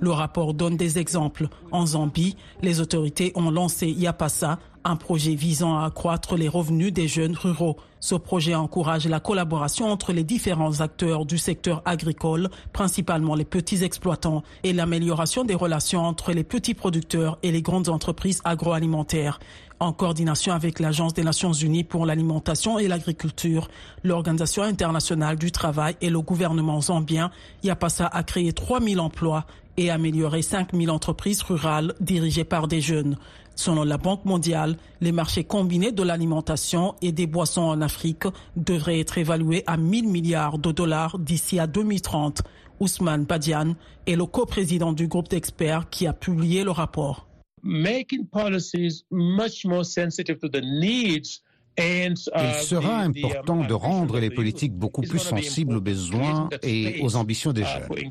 Le 0.00 0.10
rapport 0.10 0.54
donne 0.54 0.76
des 0.76 0.98
exemples. 0.98 1.48
En 1.70 1.86
Zambie, 1.86 2.36
les 2.62 2.80
autorités 2.80 3.32
ont 3.34 3.50
lancé 3.50 3.88
Yapasa, 3.88 4.58
un 4.84 4.96
projet 4.96 5.34
visant 5.34 5.78
à 5.78 5.86
accroître 5.86 6.36
les 6.36 6.48
revenus 6.48 6.92
des 6.92 7.08
jeunes 7.08 7.34
ruraux. 7.34 7.76
Ce 7.98 8.14
projet 8.14 8.54
encourage 8.54 9.08
la 9.08 9.18
collaboration 9.18 9.90
entre 9.90 10.12
les 10.12 10.22
différents 10.22 10.80
acteurs 10.80 11.26
du 11.26 11.38
secteur 11.38 11.82
agricole, 11.84 12.48
principalement 12.72 13.34
les 13.34 13.44
petits 13.44 13.82
exploitants, 13.82 14.44
et 14.62 14.72
l'amélioration 14.72 15.44
des 15.44 15.54
relations 15.54 16.04
entre 16.04 16.32
les 16.32 16.44
petits 16.44 16.74
producteurs 16.74 17.38
et 17.42 17.50
les 17.50 17.62
grandes 17.62 17.88
entreprises 17.88 18.40
agroalimentaires. 18.44 19.40
En 19.78 19.92
coordination 19.92 20.54
avec 20.54 20.80
l'Agence 20.80 21.12
des 21.12 21.22
Nations 21.22 21.52
Unies 21.52 21.84
pour 21.84 22.06
l'alimentation 22.06 22.78
et 22.78 22.88
l'agriculture, 22.88 23.68
l'Organisation 24.04 24.62
internationale 24.62 25.36
du 25.36 25.52
travail 25.52 25.96
et 26.00 26.08
le 26.08 26.20
gouvernement 26.22 26.80
zambien, 26.80 27.30
Yapasa 27.62 28.06
a 28.06 28.22
créé 28.22 28.54
3000 28.54 28.98
emplois 29.00 29.44
et 29.76 29.90
amélioré 29.90 30.40
5000 30.40 30.90
entreprises 30.90 31.42
rurales 31.42 31.94
dirigées 32.00 32.44
par 32.44 32.68
des 32.68 32.80
jeunes. 32.80 33.18
Selon 33.54 33.84
la 33.84 33.98
Banque 33.98 34.24
mondiale, 34.24 34.78
les 35.02 35.12
marchés 35.12 35.44
combinés 35.44 35.92
de 35.92 36.02
l'alimentation 36.02 36.94
et 37.02 37.12
des 37.12 37.26
boissons 37.26 37.62
en 37.62 37.82
Afrique 37.82 38.24
devraient 38.56 39.00
être 39.00 39.18
évalués 39.18 39.62
à 39.66 39.76
1000 39.76 40.08
milliards 40.08 40.58
de 40.58 40.72
dollars 40.72 41.18
d'ici 41.18 41.58
à 41.58 41.66
2030. 41.66 42.42
Ousmane 42.80 43.24
Badian 43.24 43.74
est 44.06 44.16
le 44.16 44.24
coprésident 44.24 44.94
du 44.94 45.06
groupe 45.06 45.28
d'experts 45.28 45.90
qui 45.90 46.06
a 46.06 46.14
publié 46.14 46.64
le 46.64 46.70
rapport. 46.70 47.26
Making 47.66 48.26
policies 48.26 49.04
much 49.10 49.64
more 49.66 49.84
sensitive 49.84 50.38
to 50.40 50.48
the 50.48 50.60
needs 50.60 51.42
il 51.78 52.16
sera 52.62 53.00
important 53.00 53.64
de 53.64 53.74
rendre 53.74 54.18
les 54.18 54.30
politiques 54.30 54.72
beaucoup 54.72 55.02
plus 55.02 55.18
sensibles 55.18 55.76
aux 55.76 55.80
besoins 55.80 56.48
et 56.62 57.00
aux 57.02 57.16
ambitions 57.16 57.52
des 57.52 57.64
jeunes. 57.64 58.10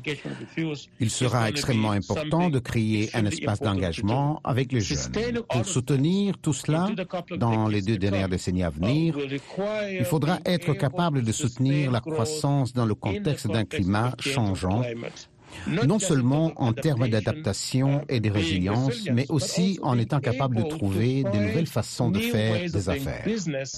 Il 1.00 1.10
sera 1.10 1.48
extrêmement 1.48 1.90
important 1.90 2.48
de 2.48 2.58
créer 2.60 3.10
un 3.14 3.26
espace 3.26 3.60
d'engagement 3.60 4.40
avec 4.44 4.72
les 4.72 4.80
jeunes. 4.80 5.42
Pour 5.48 5.66
soutenir 5.66 6.38
tout 6.38 6.52
cela 6.52 6.88
dans 7.38 7.66
les 7.66 7.82
deux 7.82 7.98
dernières 7.98 8.28
décennies 8.28 8.62
à 8.62 8.70
venir, 8.70 9.18
il 9.90 10.04
faudra 10.04 10.38
être 10.44 10.72
capable 10.74 11.22
de 11.22 11.32
soutenir 11.32 11.90
la 11.90 12.00
croissance 12.00 12.72
dans 12.72 12.86
le 12.86 12.94
contexte 12.94 13.48
d'un 13.48 13.64
climat 13.64 14.14
changeant 14.20 14.82
non 15.86 15.98
seulement 15.98 16.52
en 16.56 16.72
termes 16.72 17.08
d'adaptation 17.08 18.02
et 18.08 18.20
de 18.20 18.30
résilience, 18.30 19.08
mais 19.12 19.26
aussi 19.28 19.78
en 19.82 19.98
étant 19.98 20.20
capable 20.20 20.56
de 20.56 20.62
trouver 20.62 21.22
de 21.24 21.38
nouvelles 21.38 21.66
façons 21.66 22.10
de 22.10 22.20
faire 22.20 22.70
des 22.70 22.88
affaires. 22.88 23.24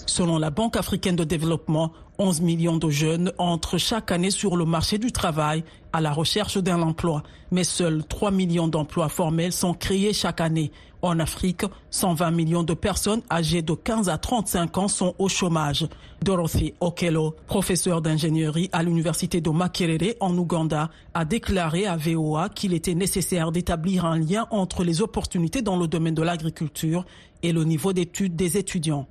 Selon 0.07 0.39
la 0.39 0.51
Banque 0.51 0.77
africaine 0.77 1.17
de 1.17 1.25
développement, 1.25 1.93
11 2.19 2.41
millions 2.41 2.77
de 2.77 2.91
jeunes 2.91 3.33
entrent 3.39 3.79
chaque 3.79 4.11
année 4.11 4.31
sur 4.31 4.57
le 4.57 4.65
marché 4.65 4.99
du 4.99 5.13
travail 5.13 5.63
à 5.93 6.01
la 6.01 6.13
recherche 6.13 6.59
d'un 6.59 6.83
emploi, 6.83 7.23
mais 7.51 7.65
seuls 7.65 8.05
3 8.05 8.31
millions 8.31 8.69
d'emplois 8.69 9.09
formels 9.09 9.53
sont 9.53 9.73
créés 9.75 10.13
chaque 10.13 10.41
année. 10.41 10.73
En 11.01 11.21
Afrique, 11.21 11.65
120 11.91 12.31
millions 12.33 12.63
de 12.65 12.75
personnes 12.75 13.23
âgées 13.31 13.63
de 13.63 13.73
15 13.73 14.09
à 14.09 14.19
35 14.19 14.79
ans 14.79 14.89
sont 14.89 15.15
au 15.19 15.29
chômage. 15.29 15.87
Dorothy 16.23 16.75
Okello, 16.81 17.37
professeure 17.47 18.03
d'ingénierie 18.03 18.69
à 18.73 18.83
l'université 18.83 19.41
de 19.41 19.51
Makerere 19.51 20.17
en 20.19 20.37
Ouganda, 20.37 20.91
a 21.15 21.25
déclaré 21.25 21.87
à 21.87 21.97
VOA 21.97 22.49
qu'il 22.49 22.75
était 22.75 22.95
nécessaire 22.95 23.53
d'établir 23.53 24.05
un 24.05 24.19
lien 24.19 24.49
entre 24.51 24.83
les 24.83 25.01
opportunités 25.01 25.63
dans 25.63 25.77
le 25.77 25.87
domaine 25.87 26.15
de 26.15 26.23
l'agriculture 26.23 27.05
et 27.43 27.53
le 27.53 27.63
niveau 27.63 27.93
d'études 27.93 28.35
des 28.35 28.57
étudiants. 28.57 29.07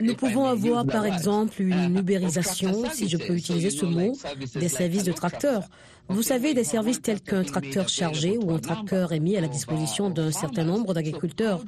Nous 0.00 0.14
pouvons 0.14 0.44
avoir 0.44 0.86
par 0.86 1.06
exemple 1.06 1.60
une 1.62 1.98
ubérisation, 1.98 2.84
si 2.92 3.08
je 3.08 3.16
peux 3.16 3.34
utiliser 3.34 3.70
ce 3.70 3.86
mot, 3.86 4.12
des 4.54 4.68
services 4.68 5.04
de 5.04 5.12
tracteurs. 5.12 5.68
Vous 6.08 6.22
savez, 6.22 6.54
des 6.54 6.62
services 6.62 7.02
tels 7.02 7.20
qu'un 7.20 7.42
tracteur 7.42 7.88
chargé 7.88 8.38
ou 8.38 8.52
un 8.52 8.60
tracteur 8.60 9.12
est 9.12 9.18
mis 9.18 9.36
à 9.36 9.40
la 9.40 9.48
disposition 9.48 10.08
d'un 10.08 10.30
certain 10.30 10.62
nombre 10.62 10.94
d'agriculteurs. 10.94 11.64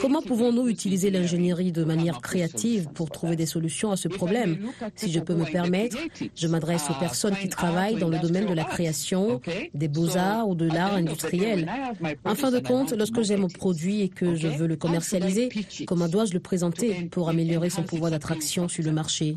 Comment 0.00 0.22
pouvons-nous 0.22 0.68
utiliser 0.68 1.10
l'ingénierie 1.10 1.70
de 1.70 1.84
manière 1.84 2.20
créative 2.20 2.88
pour 2.92 3.10
trouver 3.10 3.36
des 3.36 3.46
solutions 3.46 3.92
à 3.92 3.96
ce 3.96 4.08
problème? 4.08 4.58
Si 4.96 5.12
je 5.12 5.20
peux 5.20 5.34
me 5.34 5.44
permettre, 5.44 5.96
je 6.34 6.48
m'adresse 6.48 6.90
aux 6.90 6.98
personnes 6.98 7.36
qui 7.36 7.48
travaillent 7.48 7.94
dans 7.94 8.08
le 8.08 8.18
domaine 8.18 8.46
de 8.46 8.54
la 8.54 8.64
création, 8.64 9.40
des 9.72 9.88
beaux-arts 9.88 10.48
ou 10.48 10.56
de 10.56 10.66
l'art 10.66 10.94
industriel. 10.94 11.70
En 12.24 12.34
fin 12.34 12.50
de 12.50 12.58
compte, 12.58 12.92
lorsque 12.92 13.22
j'ai 13.22 13.36
mon 13.36 13.48
produit 13.48 14.02
et 14.02 14.08
que 14.08 14.34
je 14.34 14.48
veux 14.48 14.66
le 14.66 14.76
commercialiser, 14.76 15.48
comment 15.86 16.08
dois-je 16.08 16.32
le 16.32 16.40
présenter 16.46 17.08
pour 17.10 17.28
améliorer 17.28 17.70
son 17.70 17.82
pouvoir 17.82 18.10
d'attraction 18.10 18.68
sur 18.68 18.84
le 18.84 18.92
marché 18.92 19.36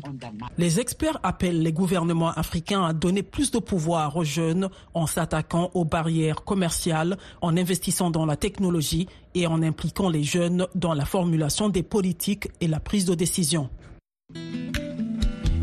Les 0.56 0.78
experts 0.78 1.18
appellent 1.22 1.60
les 1.60 1.72
gouvernements 1.72 2.30
africains 2.30 2.84
à 2.84 2.92
donner 2.92 3.22
plus 3.22 3.50
de 3.50 3.58
pouvoir 3.58 4.16
aux 4.16 4.24
jeunes 4.24 4.70
en 4.94 5.06
s'attaquant 5.06 5.70
aux 5.74 5.84
barrières 5.84 6.44
commerciales, 6.44 7.18
en 7.42 7.56
investissant 7.56 8.10
dans 8.10 8.26
la 8.26 8.36
technologie 8.36 9.08
et 9.34 9.46
en 9.46 9.60
impliquant 9.62 10.08
les 10.08 10.22
jeunes 10.22 10.66
dans 10.74 10.94
la 10.94 11.04
formulation 11.04 11.68
des 11.68 11.82
politiques 11.82 12.48
et 12.60 12.68
la 12.68 12.80
prise 12.80 13.04
de 13.04 13.14
décision. 13.14 13.68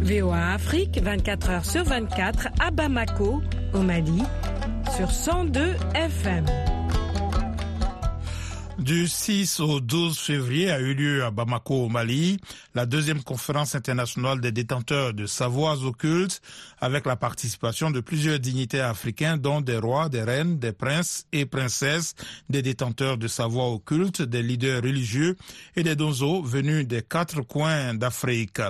VOA 0.01 0.53
Afrique, 0.53 0.99
24 1.01 1.49
heures 1.49 1.65
sur 1.65 1.83
24 1.83 2.49
à 2.60 2.71
Bamako, 2.71 3.41
au 3.73 3.81
Mali, 3.81 4.23
sur 4.95 5.12
102 5.12 5.75
FM. 5.95 6.45
Du 8.88 9.06
6 9.06 9.60
au 9.60 9.82
12 9.82 10.17
février 10.17 10.71
a 10.71 10.80
eu 10.80 10.93
lieu 10.93 11.26
à 11.26 11.30
Bamako 11.30 11.88
au 11.88 11.89
Mali 11.89 12.39
la 12.73 12.86
deuxième 12.86 13.21
conférence 13.21 13.76
internationale 13.76 14.39
des 14.39 14.54
détenteurs 14.54 15.13
de 15.13 15.26
savoirs 15.26 15.84
occultes 15.84 16.41
avec 16.80 17.06
la 17.06 17.17
participation 17.17 17.91
de 17.91 18.00
plusieurs 18.00 18.39
dignitaires 18.39 18.88
africains 18.88 19.36
dont 19.36 19.60
des 19.60 19.78
rois, 19.78 20.08
des 20.08 20.23
reines, 20.23 20.58
des 20.58 20.71
princes 20.71 21.26
et 21.34 21.45
princesses, 21.45 22.15
des 22.50 22.62
détenteurs 22.62 23.17
de 23.17 23.28
savoirs 23.28 23.73
occultes, 23.73 24.21
des 24.21 24.41
leaders 24.41 24.82
religieux 24.82 25.36
et 25.76 25.84
des 25.84 25.97
donzos 25.97 26.41
venus 26.43 26.88
des 26.88 27.02
quatre 27.02 27.41
coins 27.41 27.93
d'Afrique. 27.93 28.62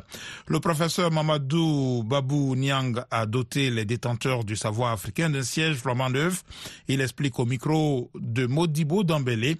Le 0.47 0.59
professeur 0.59 1.11
Mamadou 1.11 2.01
Babou 2.03 2.55
Niang 2.55 3.03
a 3.11 3.27
doté 3.27 3.69
les 3.69 3.85
détenteurs 3.85 4.43
du 4.45 4.55
savoir 4.55 4.93
africain 4.93 5.29
d'un 5.29 5.43
siège 5.43 5.75
flamand 5.75 6.09
neuf. 6.09 6.43
Il 6.87 7.01
explique 7.01 7.37
au 7.37 7.45
micro 7.45 8.09
de 8.15 8.47
Modibo 8.47 9.03
Dambélé 9.03 9.59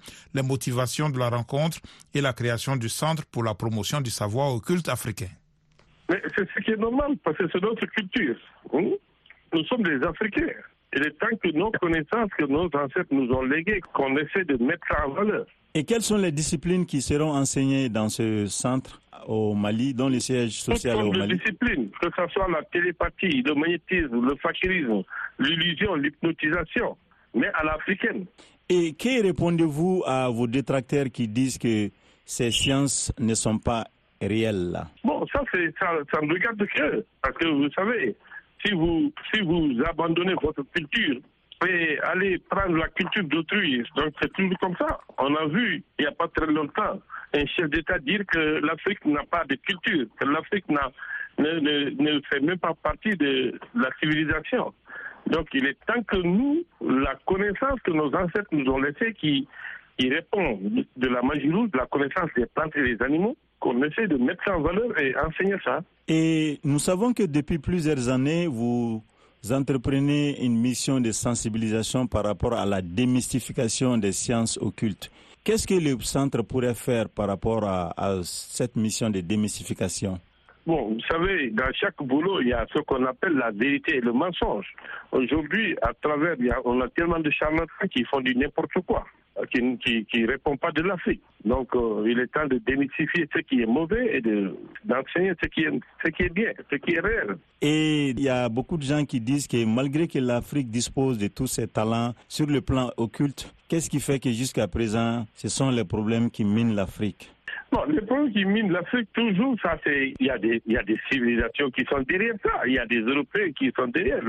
motivations 0.52 1.10
de 1.10 1.18
la 1.18 1.28
rencontre 1.30 1.78
et 2.14 2.20
la 2.20 2.32
création 2.32 2.74
du 2.84 2.88
Centre 2.88 3.24
pour 3.32 3.44
la 3.44 3.54
promotion 3.54 4.00
du 4.00 4.10
savoir 4.10 4.46
occulte 4.58 4.88
africain. 4.88 5.32
Mais 6.08 6.20
c'est 6.34 6.48
ce 6.52 6.58
qui 6.64 6.70
est 6.72 6.82
normal, 6.88 7.16
parce 7.24 7.36
que 7.36 7.44
c'est 7.52 7.62
notre 7.62 7.86
culture. 7.86 8.36
Hein? 8.74 8.90
Nous 9.52 9.64
sommes 9.64 9.82
des 9.82 10.00
Africains. 10.06 10.56
Il 10.94 11.02
est 11.06 11.18
temps 11.18 11.36
que 11.42 11.50
nos 11.62 11.70
connaissances 11.72 12.30
que 12.38 12.44
nos 12.44 12.66
ancêtres 12.82 13.12
nous 13.12 13.30
ont 13.38 13.42
léguées, 13.42 13.80
qu'on 13.92 14.16
essaie 14.16 14.44
de 14.44 14.56
mettre 14.62 14.86
en 15.04 15.10
valeur. 15.10 15.46
Et 15.74 15.84
quelles 15.84 16.02
sont 16.02 16.16
les 16.16 16.32
disciplines 16.32 16.86
qui 16.86 17.02
seront 17.02 17.32
enseignées 17.32 17.90
dans 17.90 18.08
ce 18.08 18.46
centre 18.46 19.00
au 19.26 19.54
Mali, 19.54 19.92
dans 19.92 20.08
les 20.08 20.20
sièges 20.20 20.62
sociaux 20.62 20.98
au 20.98 21.12
Mali? 21.12 21.32
Les 21.32 21.38
disciplines, 21.38 21.90
que 22.00 22.08
ce 22.16 22.32
soit 22.32 22.48
la 22.48 22.62
télépathie, 22.64 23.42
le 23.42 23.54
magnétisme, 23.54 24.26
le 24.26 24.34
fakirisme, 24.36 25.02
l'illusion, 25.38 25.94
l'hypnotisation, 25.94 26.96
mais 27.34 27.48
à 27.54 27.64
l'africaine. 27.64 28.26
Et 28.68 28.92
que 28.94 29.22
répondez-vous 29.22 30.02
à 30.06 30.28
vos 30.28 30.46
détracteurs 30.46 31.06
qui 31.12 31.26
disent 31.28 31.58
que 31.58 31.90
ces 32.24 32.50
sciences 32.50 33.12
ne 33.18 33.34
sont 33.34 33.58
pas 33.58 33.86
réelles? 34.20 34.70
Là 34.72 34.88
Bon, 35.04 35.26
ça, 35.32 35.42
ça, 35.80 35.90
ça 36.12 36.20
me 36.20 36.32
regarde 36.34 36.66
que, 36.66 37.04
parce 37.22 37.34
que 37.38 37.48
vous 37.48 37.70
savez, 37.70 38.14
si 38.64 38.72
vous, 38.74 39.12
si 39.32 39.40
vous 39.40 39.70
abandonnez 39.86 40.34
votre 40.42 40.62
culture 40.74 41.18
et 41.66 41.98
allez 42.00 42.38
prendre 42.50 42.76
la 42.76 42.88
culture 42.88 43.24
d'autrui, 43.24 43.82
donc 43.96 44.12
c'est 44.20 44.32
toujours 44.34 44.58
comme 44.58 44.76
ça. 44.76 45.00
On 45.18 45.34
a 45.34 45.46
vu, 45.46 45.82
il 45.98 46.02
n'y 46.02 46.06
a 46.06 46.12
pas 46.12 46.28
très 46.28 46.46
longtemps, 46.46 47.00
un 47.34 47.46
chef 47.46 47.68
d'État 47.70 47.98
dire 47.98 48.20
que 48.26 48.38
l'Afrique 48.64 49.04
n'a 49.06 49.24
pas 49.24 49.44
de 49.44 49.54
culture, 49.56 50.06
que 50.20 50.24
l'Afrique 50.24 50.64
ne, 50.68 50.78
ne, 51.38 51.90
ne 51.90 52.20
fait 52.30 52.40
même 52.40 52.58
pas 52.58 52.74
partie 52.82 53.16
de 53.16 53.58
la 53.74 53.88
civilisation. 54.00 54.72
Donc 55.26 55.48
il 55.52 55.66
est 55.66 55.76
temps 55.86 56.02
que 56.06 56.16
nous, 56.16 56.62
la 56.80 57.14
connaissance 57.26 57.78
que 57.84 57.90
nos 57.90 58.06
ancêtres 58.14 58.48
nous 58.52 58.70
ont 58.70 58.78
laissée, 58.78 59.12
qui, 59.14 59.46
qui 59.98 60.08
répond 60.08 60.58
de 60.96 61.08
la 61.08 61.22
magie 61.22 61.50
rouge, 61.50 61.70
de 61.72 61.78
la 61.78 61.86
connaissance 61.86 62.30
des 62.36 62.46
plantes 62.46 62.74
et 62.76 62.94
des 62.96 63.02
animaux, 63.04 63.36
qu'on 63.60 63.82
essaie 63.82 64.06
de 64.06 64.16
mettre 64.16 64.42
ça 64.44 64.56
en 64.56 64.62
valeur 64.62 64.98
et 65.00 65.14
enseigner 65.16 65.56
ça. 65.64 65.80
Et 66.06 66.58
nous 66.64 66.78
savons 66.78 67.12
que 67.12 67.24
depuis 67.24 67.58
plusieurs 67.58 68.08
années, 68.08 68.46
vous 68.46 69.02
entreprenez 69.50 70.42
une 70.44 70.56
mission 70.58 71.00
de 71.00 71.12
sensibilisation 71.12 72.06
par 72.06 72.24
rapport 72.24 72.54
à 72.54 72.64
la 72.64 72.80
démystification 72.80 73.98
des 73.98 74.12
sciences 74.12 74.58
occultes. 74.60 75.10
Qu'est-ce 75.44 75.66
que 75.66 75.74
le 75.74 75.98
centre 76.00 76.42
pourrait 76.42 76.74
faire 76.74 77.08
par 77.08 77.28
rapport 77.28 77.64
à, 77.64 77.92
à 77.96 78.20
cette 78.22 78.76
mission 78.76 79.10
de 79.10 79.20
démystification? 79.20 80.18
Bon, 80.68 80.88
vous 80.92 81.00
savez, 81.10 81.48
dans 81.48 81.72
chaque 81.72 81.96
boulot, 82.02 82.42
il 82.42 82.48
y 82.48 82.52
a 82.52 82.66
ce 82.70 82.80
qu'on 82.80 83.02
appelle 83.06 83.32
la 83.32 83.50
vérité 83.52 83.96
et 83.96 84.00
le 84.02 84.12
mensonge. 84.12 84.66
Aujourd'hui, 85.12 85.74
à 85.80 85.94
travers, 85.94 86.36
on 86.66 86.78
a 86.82 86.88
tellement 86.88 87.20
de 87.20 87.30
charlatans 87.30 87.88
qui 87.90 88.04
font 88.04 88.20
du 88.20 88.36
n'importe 88.36 88.74
quoi, 88.86 89.06
qui 89.50 89.62
ne 89.62 89.76
qui 89.76 90.26
répondent 90.26 90.60
pas 90.60 90.70
de 90.72 90.82
l'Afrique. 90.82 91.22
Donc, 91.42 91.74
euh, 91.74 92.04
il 92.06 92.18
est 92.20 92.26
temps 92.26 92.46
de 92.46 92.58
démystifier 92.58 93.26
ce 93.34 93.38
qui 93.38 93.62
est 93.62 93.66
mauvais 93.66 94.18
et 94.18 94.20
d'enseigner 94.84 95.32
ce, 95.42 95.48
qui 95.48 95.62
est, 95.62 95.70
ce 96.04 96.10
qui 96.10 96.24
est 96.24 96.34
bien, 96.34 96.52
ce 96.70 96.76
qui 96.76 96.96
est 96.96 97.00
réel. 97.00 97.38
Et 97.62 98.10
il 98.10 98.20
y 98.20 98.28
a 98.28 98.50
beaucoup 98.50 98.76
de 98.76 98.82
gens 98.82 99.06
qui 99.06 99.20
disent 99.20 99.46
que 99.46 99.64
malgré 99.64 100.06
que 100.06 100.18
l'Afrique 100.18 100.68
dispose 100.68 101.16
de 101.16 101.28
tous 101.28 101.46
ses 101.46 101.66
talents 101.66 102.12
sur 102.28 102.46
le 102.46 102.60
plan 102.60 102.90
occulte, 102.98 103.54
qu'est-ce 103.68 103.88
qui 103.88 104.00
fait 104.00 104.18
que 104.18 104.30
jusqu'à 104.32 104.68
présent, 104.68 105.24
ce 105.32 105.48
sont 105.48 105.70
les 105.70 105.84
problèmes 105.84 106.30
qui 106.30 106.44
minent 106.44 106.74
l'Afrique? 106.74 107.30
Bon, 107.70 107.84
les 107.84 108.00
problèmes 108.00 108.32
qui 108.32 108.44
minent 108.44 108.72
l'Afrique, 108.72 109.12
toujours, 109.12 109.54
ça, 109.62 109.78
c'est, 109.84 110.14
il 110.18 110.26
y 110.26 110.30
a 110.30 110.38
des, 110.38 110.62
il 110.64 110.72
y 110.72 110.78
a 110.78 110.82
des 110.82 110.98
civilisations 111.10 111.70
qui 111.70 111.84
sont 111.84 112.00
derrière 112.00 112.34
ça. 112.42 112.66
Il 112.66 112.72
y 112.72 112.78
a 112.78 112.86
des 112.86 113.00
Européens 113.00 113.52
qui 113.52 113.70
sont 113.76 113.88
derrière. 113.88 114.22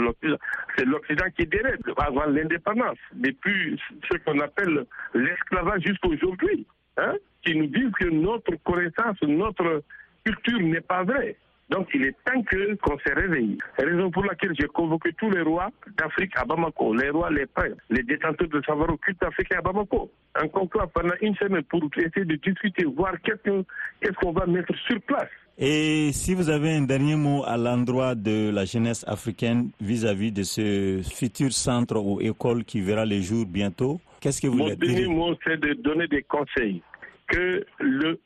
C'est 0.78 0.86
l'Occident 0.86 1.25
qui 1.36 1.43
est 1.43 1.45
derrière, 1.45 1.78
avant 1.97 2.25
l'indépendance. 2.25 2.97
Depuis 3.13 3.80
ce 4.12 4.17
qu'on 4.17 4.39
appelle 4.39 4.86
l'esclavage 5.13 5.84
jusqu'à 5.84 6.10
aujourd'hui. 6.10 6.65
Hein, 6.97 7.13
qui 7.45 7.56
nous 7.56 7.67
disent 7.67 7.91
que 7.97 8.10
notre 8.10 8.56
connaissance, 8.63 9.21
notre 9.21 9.84
culture 10.25 10.60
n'est 10.60 10.82
pas 10.82 11.04
vraie. 11.04 11.38
Donc 11.69 11.88
il 11.93 12.03
est 12.03 12.15
temps 12.25 12.41
que 12.43 12.75
qu'on 12.75 12.97
se 12.97 13.13
réveille. 13.13 13.58
C'est 13.77 13.86
la 13.86 13.91
raison 13.91 14.10
pour 14.10 14.23
laquelle 14.25 14.53
j'ai 14.60 14.67
convoqué 14.67 15.12
tous 15.17 15.29
les 15.29 15.41
rois 15.41 15.69
d'Afrique 15.97 16.32
à 16.36 16.45
Bamako, 16.45 16.95
les 16.95 17.10
rois, 17.12 17.29
les 17.29 17.45
princes, 17.45 17.77
les 17.89 18.03
détenteurs 18.03 18.47
de 18.47 18.62
savoir 18.65 18.89
occulte 18.89 19.21
africain 19.23 19.58
à 19.60 19.62
Bamako. 19.62 20.12
Un 20.36 20.47
conclave 20.47 20.89
pendant 20.93 21.13
une 21.21 21.36
semaine 21.36 21.63
pour 21.63 21.82
essayer 21.95 22.25
de 22.25 22.36
discuter, 22.36 22.86
voir 22.86 23.13
qu'est-ce 23.23 24.12
qu'on 24.21 24.32
va 24.32 24.45
mettre 24.47 24.73
sur 24.88 24.99
place. 25.01 25.29
Et 25.62 26.12
si 26.13 26.34
vous 26.36 26.49
avez 26.49 26.71
un 26.73 26.84
dernier 26.84 27.17
mot 27.17 27.43
à 27.45 27.58
l'endroit 27.58 28.15
de 28.15 28.49
la 28.49 28.63
jeunesse 28.63 29.03
africaine 29.08 29.71
vis-à-vis 29.82 30.32
de 30.32 30.43
ce 30.43 31.01
futur 31.03 31.51
centre 31.51 31.97
ou 31.97 32.21
école 32.21 32.63
qui 32.63 32.79
verra 32.79 33.05
les 33.05 33.21
jours 33.21 33.45
bientôt, 33.45 33.99
qu'est-ce 34.21 34.41
que 34.41 34.47
vous 34.47 34.58
Mon 34.58 34.73
dernier 34.73 35.08
mot, 35.08 35.36
c'est 35.43 35.60
de 35.60 35.73
donner 35.73 36.08
des 36.08 36.23
conseils 36.23 36.82
que 37.30 37.65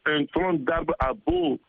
un 0.05 0.25
tronc 0.33 0.53
d'arbre 0.65 0.95
a 0.99 1.13
beau 1.13 1.59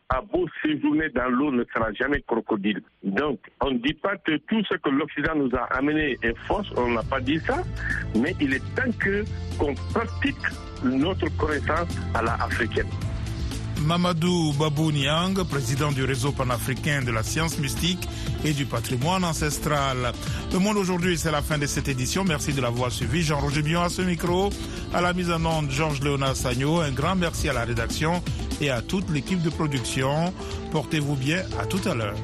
séjourner 0.63 1.09
dans 1.09 1.29
l'eau 1.29 1.51
ne 1.51 1.63
sera 1.73 1.91
jamais 1.93 2.21
crocodile. 2.21 2.81
Donc, 3.03 3.39
on 3.61 3.71
ne 3.71 3.77
dit 3.77 3.93
pas 3.93 4.17
que 4.17 4.37
tout 4.37 4.63
ce 4.69 4.77
que 4.77 4.89
l'Occident 4.89 5.35
nous 5.35 5.51
a 5.55 5.63
amené 5.75 6.17
est 6.23 6.37
fausse, 6.47 6.71
on 6.77 6.91
n'a 6.91 7.03
pas 7.03 7.19
dit 7.19 7.39
ça, 7.39 7.61
mais 8.15 8.33
il 8.39 8.53
est 8.53 8.75
temps 8.75 8.91
que 8.99 9.23
qu'on 9.59 9.75
pratique 9.93 10.35
notre 10.83 11.27
connaissance 11.37 11.95
à 12.13 12.21
la 12.21 12.33
africaine. 12.35 12.87
Mamadou 13.81 14.53
Babou 14.53 14.91
Niang, 14.91 15.33
président 15.43 15.91
du 15.91 16.03
réseau 16.03 16.31
panafricain 16.31 17.01
de 17.01 17.11
la 17.11 17.23
science 17.23 17.57
mystique 17.59 18.07
et 18.43 18.53
du 18.53 18.65
patrimoine 18.65 19.23
ancestral. 19.23 20.11
Le 20.51 20.59
monde 20.59 20.77
aujourd'hui, 20.77 21.17
c'est 21.17 21.31
la 21.31 21.41
fin 21.41 21.57
de 21.57 21.65
cette 21.65 21.87
édition. 21.87 22.23
Merci 22.23 22.53
de 22.53 22.61
l'avoir 22.61 22.91
suivi. 22.91 23.21
Jean-Roger 23.21 23.61
Bion 23.61 23.81
à 23.81 23.89
ce 23.89 24.01
micro. 24.01 24.49
À 24.93 25.01
la 25.01 25.13
mise 25.13 25.29
en 25.31 25.43
onde, 25.45 25.69
Georges 25.71 26.01
Léonard 26.01 26.35
Sagno. 26.35 26.79
Un 26.79 26.91
grand 26.91 27.15
merci 27.15 27.49
à 27.49 27.53
la 27.53 27.65
rédaction 27.65 28.23
et 28.61 28.69
à 28.69 28.81
toute 28.81 29.09
l'équipe 29.09 29.41
de 29.41 29.49
production. 29.49 30.33
Portez-vous 30.71 31.15
bien. 31.15 31.43
À 31.59 31.65
tout 31.65 31.81
à 31.85 31.93
l'heure. 31.93 32.15